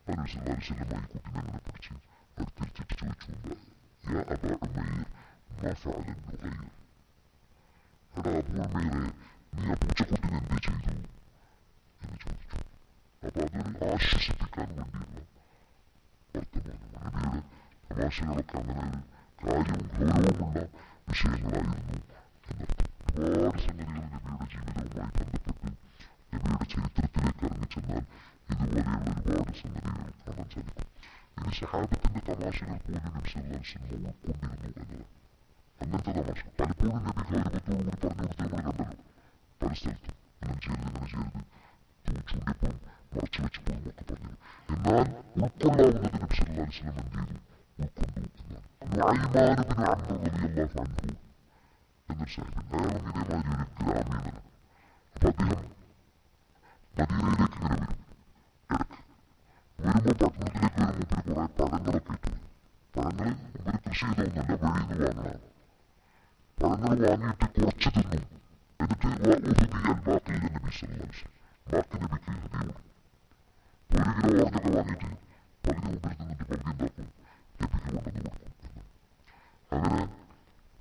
[0.07, 1.95] അനുസല്ലാസ്ലമ ഈ കുട്ടിനെ അങ്ങനെ പിടിച്ച്
[2.37, 3.33] അടുത്തിരുത്തിട്ട് ചോദിച്ചു
[4.07, 5.01] യാ അബ ഉമൈർ
[5.57, 6.61] മാ ഫഅല നുഗൈർ
[8.15, 9.03] എടാ അബൂ ഉമൈറെ
[9.55, 10.95] നീ ആ പൂച്ചക്കുട്ടിനെ എന്ത് ചെയ്തു
[12.01, 12.61] എന്ന് ചോദിച്ചു
[13.23, 15.25] അപ്പൊ അതൊരു ആശ്വസിപ്പിക്കാൻ വേണ്ടിയുള്ള
[16.35, 17.41] വർത്തമാനമാണ്
[17.91, 19.01] നബിയുടെ തമാശകളൊക്കെ അങ്ങനെ ഒരു
[19.47, 20.61] കാര്യവും ഗൗരവമുള്ള
[21.09, 21.97] വിഷയങ്ങളായിരുന്നു
[22.47, 22.89] എന്നർത്ഥം
[23.19, 25.71] ഒരുപാട് സംഗതികൾ നബിയുടെ ജീവിതവുമായി ബന്ധപ്പെട്ട്
[26.33, 28.03] നബിയുടെ ചരിത്രത്തിലേക്ക് ഇറങ്ങിച്ചെന്നാൽ
[28.47, 30.85] ഇതുപോലെയുള്ള ഒരുപാട് സംഗതികൾ കാണാൻ സാധിക്കും
[31.37, 34.37] ഇനി സഹാബത്തിന്റെ തമാശകൾ പോലും നബി സല്ലാസ്ലം ഉൾക്കൊണ്ടിരുന്നു
[34.73, 35.05] എന്നതാണ്
[35.81, 39.03] അങ്ങനത്തെ തമാശ പലപ്പോഴും നബി ഗൗരവത്തോടുകൂടി പറഞ്ഞു കൊടുത്ത് നമ്മൾ കണ്ടല്ലോ
[39.61, 41.43] പല സ്ഥലത്തും അങ്ങനെ ചെയ്യരുത് ഇങ്ങനെ ചെയ്യരുത്
[42.27, 42.79] ചൂണ്ടിയപ്പോഴും
[43.13, 44.35] മറച്ചു വെച്ചപ്പോഴും ഒക്കെ പറഞ്ഞു
[44.69, 45.05] എന്നാൽ
[45.39, 47.37] ഉൾക്കൊള്ളാവുന്നത് നബി സല്ലാസ്ലം എന്ത് ചെയ്തു
[47.78, 51.12] ഉൾക്കൊണ്ടു എന്നാണ് നുഐമാനുബിന് അമ്മ റളിയല്ലാഹു അൻഹു
[52.08, 54.40] എന്നൊരു സാഹിബ് അയാളും ഇതേമാതിരി ഒരു ഗ്രാമീണനാണ്
[55.16, 55.62] അപ്പൊ അദ്ദേഹം
[57.00, 57.98] മദീനയിലേക്ക് ഇങ്ങനെ വരും
[59.80, 62.32] ഇടയ്ക്ക് വരുമ്പോൾ പട്ടണത്തിലേക്ക് വരുമ്പോൾ കുറെ പഴങ്ങളൊക്കെ ഇട്ടു
[62.94, 65.40] പഴങ്ങൾ മുമ്പിൽ കൃഷി ചെയ്തൊന്നുമല്ല വഴിയിൽ നിന്ന് വാങ്ങണം
[66.58, 68.20] പഴങ്ങൾ വാങ്ങിയിട്ട് കുറച്ച് തിന്നു
[68.80, 69.08] എന്നിട്ട്
[69.48, 71.26] ഉഹുദിയാൽ ബാക്കി നബി സല്ലാസ്
[71.68, 72.76] ബാക്കി നബിക്ക് ഹദിയുള്ളൂ
[73.90, 75.10] ഒരു കിലോ ഓർജൊക്കെ വാങ്ങിയിട്ട്
[75.64, 77.08] പകുതി മുമ്പിൽ നിന്നിട്ട് പകുതി എന്താക്കും
[77.61, 78.53] നബിക്ക് കൊണ്ടുവന്ന് കൊടുക്കും
[79.71, 80.01] അങ്ങനെ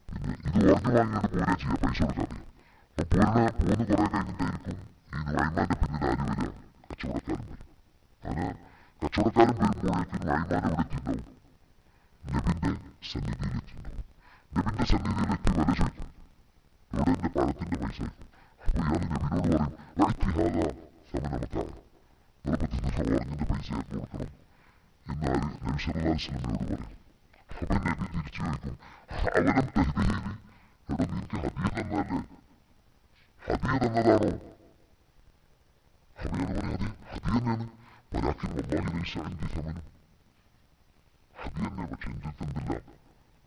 [0.10, 2.42] പിന്നെ ഇത് ഓർജ് വാങ്ങിയിട്ട് പോരാ ചെയ്യാം പൈസ കൊടുക്കാതെ
[2.98, 4.78] അപ്പൊ പോരണ പോന്ന് കുറെ കഴിഞ്ഞിട്ടായിരിക്കും
[5.12, 6.50] ഈ നുവൈമാന്റെ പിന്നിൽ ആര് വരിക
[6.90, 7.62] കച്ചവടക്കാരൻ വരും
[8.24, 8.48] അങ്ങനെ
[9.02, 11.26] കച്ചവടക്കാരൻ വരുമ്പോഴേക്കും നുവൈമാൻ എവിടെ എത്തിണ്ടാവും
[12.24, 12.72] നബിന്റെ
[13.10, 14.04] സന്നിധിയിലെത്തിണ്ടാവും
[14.52, 16.10] നബിന്റെ സന്നിധിയിലെത്തി വില ചോദിക്കും
[16.92, 18.00] ഇവിടെ എന്റെ പഴത്തിന്റെ പൈസ
[18.62, 20.58] അപ്പൊ ഇയാൾ നബിനോട് പറയും വഴത്തിഹാക
[21.12, 21.74] സമനമത്താണ്
[22.46, 24.32] നിർബന്ധത്തിന് ഓറഞ്ചിന്റെ പൈസ കൊടുക്കണം
[25.10, 26.80] إن النبي صلى الله عليه وسلم يقول
[27.50, 28.76] فمن يبتليكم
[29.36, 30.36] أولم تهديه لي
[30.90, 32.24] يقول إنك حديثا مالي
[33.48, 34.40] حديثا نضعه
[36.18, 37.68] حبيبي أنا هدي حديثا يعني
[38.14, 39.82] ولكن والله ليس عندي ثمنه
[41.36, 42.82] حديثا أنا بتشندتن بالله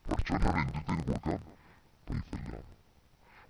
[0.09, 1.39] برجعنا عندتن بركان
[2.11, 2.63] بيت الله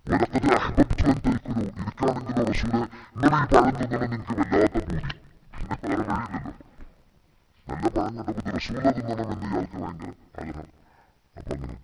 [0.07, 3.53] ولقد أحببت أن تكونوا إذ كان عندنا رسولا من يبعد
[3.93, 5.01] لنا منكم لا تبوذي
[5.53, 6.53] نحن أرمي لله
[7.69, 10.11] നല്ല പഴം കണ്ടപ്പോൾ റസൂല തിന്നണമെന്ന് ഇയാൾക്ക് ഭയങ്കര
[10.41, 10.67] ആഗ്രഹം
[11.39, 11.75] അപ്പൊ അങ്ങനെ.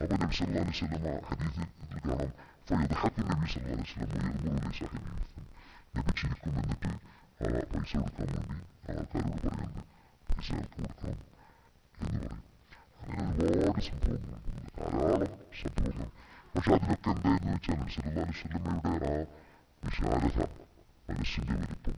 [0.00, 2.30] അപ്പൊ നബി സല്ലല്ലാഹു അലൈഹി വസല്ലമ ഹദീസ് ഇതിൽ കാണാം.
[2.68, 5.10] ഫയദ്ഹഖു നബി സല്ലല്ലാഹു അലൈഹി വസല്ലം വയഖൂലു ലിസാഹിബിഹി
[5.96, 6.90] നബി ചിരിക്കും എന്നിട്ട്
[7.40, 8.58] ആ പൈസ കൊടുക്കാൻ വേണ്ടി
[8.90, 9.82] ആൾക്കാരോട് പറയുന്നുണ്ട്.
[10.28, 11.18] പൈസ ആൾക്ക് കൊടുക്കണം
[12.00, 12.40] എന്ന് പറയും.
[13.02, 15.32] അങ്ങനെ ഒരുപാട് സംഭവങ്ങളുണ്ട് ധാരാളം
[15.62, 16.08] സംഭവങ്ങൾ.
[16.54, 20.38] പക്ഷെ അതിനൊക്കെ എന്തായെന്ന് വെച്ചാൽ സല്ലല്ലാഹു അലൈഹി വസല്ലമയുടെ ആ വിശാലത
[21.08, 21.96] മനസ്സിന്റെ വലിപ്പം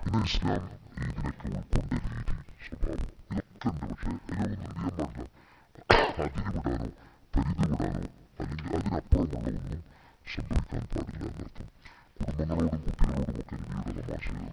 [0.00, 0.62] പിന്നെ ഇസ്ലാം
[1.00, 2.34] ഇതിനൊക്കെ ഉൾക്കൊണ്ട രീതി
[2.66, 5.26] സ്വഭാവം ഇതൊക്കെ ഉണ്ട് പക്ഷെ ഇതിനൊന്നും എന്ത് ചെയ്യാൻ പാടില്ല
[5.90, 6.86] അതിര് വിടാനോ
[7.34, 7.98] പരിധി വിടാനോ
[8.38, 9.82] അല്ലെങ്കിൽ അതിനപ്പുറമുള്ള ഒന്നും
[10.34, 11.68] സംഭവിക്കാൻ പാടില്ല എന്നർത്ഥം
[12.18, 14.44] കുടുംബങ്ങളോടും കുട്ടികളോടും ഒക്കെ നബിയുടെ തമാശകൾ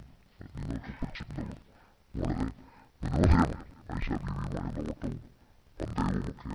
[0.55, 1.59] നിങ്ങൾക്ക് പഠിച്ചിട്ടുണ്ടാവും
[2.13, 2.47] വളരെ
[3.01, 3.57] മനോഹരമാണ്
[3.89, 5.15] ആയിഷ ബീവിയുമായുള്ള ഓട്ടവും
[5.77, 6.51] പന്തയവും ഒക്കെ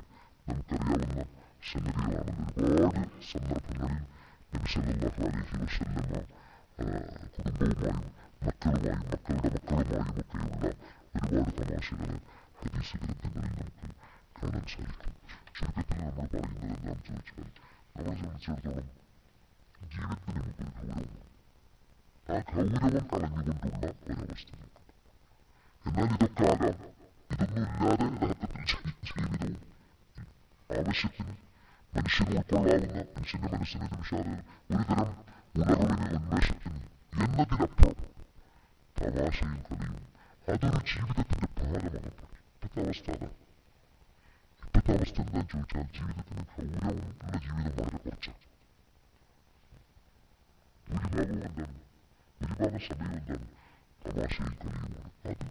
[0.47, 1.25] നമുക്കറിയാവുന്ന
[1.71, 3.99] സംഗതികളാണ് ഒരുപാട് സന്ദർഭങ്ങളിൽ
[4.53, 6.23] നബി സല്ലല്ലാഹു അലൈഹി വസല്ലമ
[6.81, 8.05] കുടുംബവുമായും
[8.43, 10.69] മക്കളുമായും മക്കളുടെ മക്കളുമായും ഒക്കെയുള്ള
[11.17, 12.11] ഒരുപാട് തമാശകൾ
[12.61, 13.89] ഹദീസ് ഗ്രന്ഥങ്ങളിൽ നമുക്ക്
[14.39, 15.15] കാണാൻ സാധിക്കും
[15.57, 17.51] ചുരുക്കത്തിൽ നമ്മൾ പറയുന്നത് എന്താണെന്ന് ചോദിച്ചാൽ
[17.95, 18.89] നമ്മളെ സംബന്ധിച്ചിടത്തോളം
[19.91, 21.19] ജീവിതത്തിന് നമുക്കൊരു ഗൗരവമാണ്
[22.27, 24.51] ആ ഗൗരവം കളഞ്ഞുകൊണ്ടുള്ള ഒരവസ്ഥ
[25.85, 26.79] എന്നാൽ ഇതൊക്കെ ആകാം
[27.31, 28.77] ഇതൊന്നും ഇല്ലാതെ യഥാർത്ഥത്തിൽ
[29.11, 29.59] ജീവിതവും
[30.79, 31.35] ആവശ്യത്തിന്
[31.93, 34.35] മനുഷ്യന് ഉൾക്കൊള്ളാവുന്ന മനുഷ്യന്റെ മനസ്സിന് നിമിഷാതെ
[34.71, 34.85] ഒരു
[35.55, 36.81] തരം ഉണർവിന് ഉന്മേഷത്തിന്
[37.13, 37.97] എന്നതിനപ്പുറം
[38.97, 39.97] തമാശയും കളിയും
[40.49, 42.11] അതൊരു ജീവിതത്തിന്റെ ഭാഗമാണ്
[42.55, 43.37] ഇപ്പോഴത്തെ അവസ്ഥ അതാണ്
[44.63, 48.39] ഇപ്പോഴത്തെ അവസ്ഥ എന്താന്ന് ചോദിച്ചാൽ ജീവിതത്തിന് ഗൗരവമുള്ള ജീവിതം വളരെ കുറച്ചാണ്
[50.87, 51.77] ഭൂരിഭാഗവും എന്താണ്
[52.41, 53.47] ഭൂരിഭാഗം സമയം എന്താണ്
[54.03, 55.47] തമാശയും കളിയുമാണ് അത്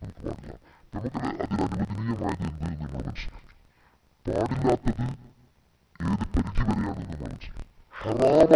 [0.00, 0.54] നമുക്ക് പാടില്ല
[0.92, 3.48] നമുക്ക് അതിനനുവദനീയമായത് എന്ത് എന്ന് നമ്മൾ മനസ്സിലാക്കി
[4.26, 5.06] പാടില്ലാത്തത്
[6.00, 7.68] ഏത് പരിധി വരെയാണെന്ന് നമ്മൾ മനസ്സിലാക്കി
[8.00, 8.54] ഹറാമായത്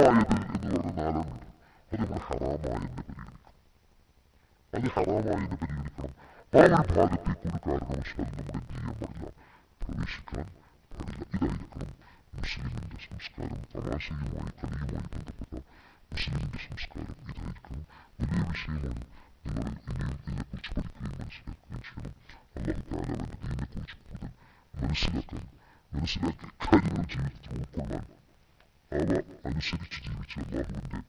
[0.56, 1.46] എന്ന് പറഞ്ഞ നാലെണ്ണുണ്ട്
[1.90, 3.50] അത് നമ്മൾ ഹറാമായെന്ന് പരിഗണിക്കണം
[4.72, 6.14] അത് ഹറാമായെന്ന് പരിഗണിക്കണം
[6.52, 9.30] ആ ഒരു ഭാഗത്തേക്ക് ഒരു കാരണവശാലും നമ്മൾ എന്ത് ചെയ്യാൻ പാടില്ല
[9.80, 10.46] പ്രവേശിക്കാൻ
[10.90, 11.92] പാടില്ല ഇതായിരിക്കണം
[12.34, 15.52] മുസ്ലിമിന്റെ സംസ്കാരം തമാശയുമായി കളിയുമായി ബന്ധപ്പെട്ട
[16.12, 17.84] മുസ്ലിമിന്റെ സംസ്കാരം ഇതായിരിക്കണം
[18.20, 19.02] വലിയ വിഷയമാണ്
[19.44, 22.14] നിങ്ങൾ ഇനിയും ഇതിനെക്കുറിച്ച് പഠിക്കുകയും മനസ്സിലാക്കുകയും ചെയ്യണം
[22.56, 24.30] അള്ളാഹു താല അവന്റെ ദീനിനെക്കുറിച്ച് കൂടുതൽ
[24.76, 25.40] മനസ്സിലാക്കാൻ
[25.94, 28.04] മനസ്സിലാക്കിയ കാര്യങ്ങൾ ജീവിതത്തിൽ ഉൾക്കൊള്ളാൻ
[28.93, 29.09] അവ
[29.49, 31.01] അനുസരിച്ച് ജീവിച്ച് അള്ളാഹുവിന്റെ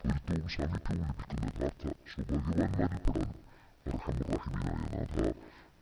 [0.00, 3.30] പൊരുത്തവും സാമീപ്യവും ലഭിക്കുന്ന യഥാർത്ഥ സൗഭാഗ്യവാന്മാരിൽ പെടാനും
[3.86, 5.16] അർഹമുറാഹിമീനായ നാഥ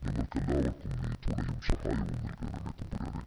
[0.05, 3.23] ഞങ്ങൾക്കെല്ലാവർക്കും നീ തുണയും സഹായവും നൽകണമേ തമ്പുരാനെ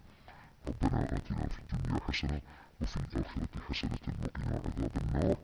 [0.66, 2.38] ربنا آتنا في الدنيا حسنة
[2.80, 5.38] وفي الآخرة حسنة وقنا عذاب النار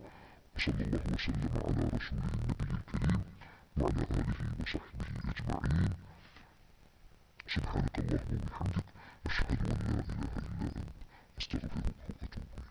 [0.54, 3.22] وصلى الله وسلم على رسوله النبي الكريم
[3.78, 5.92] وعلى آله وصحبه أجمعين
[7.48, 8.88] سبحانك اللهم وبحمدك
[9.26, 10.78] أشهد أن لا إله إلا أنت
[11.38, 12.71] أستغفرك وأتوب إليك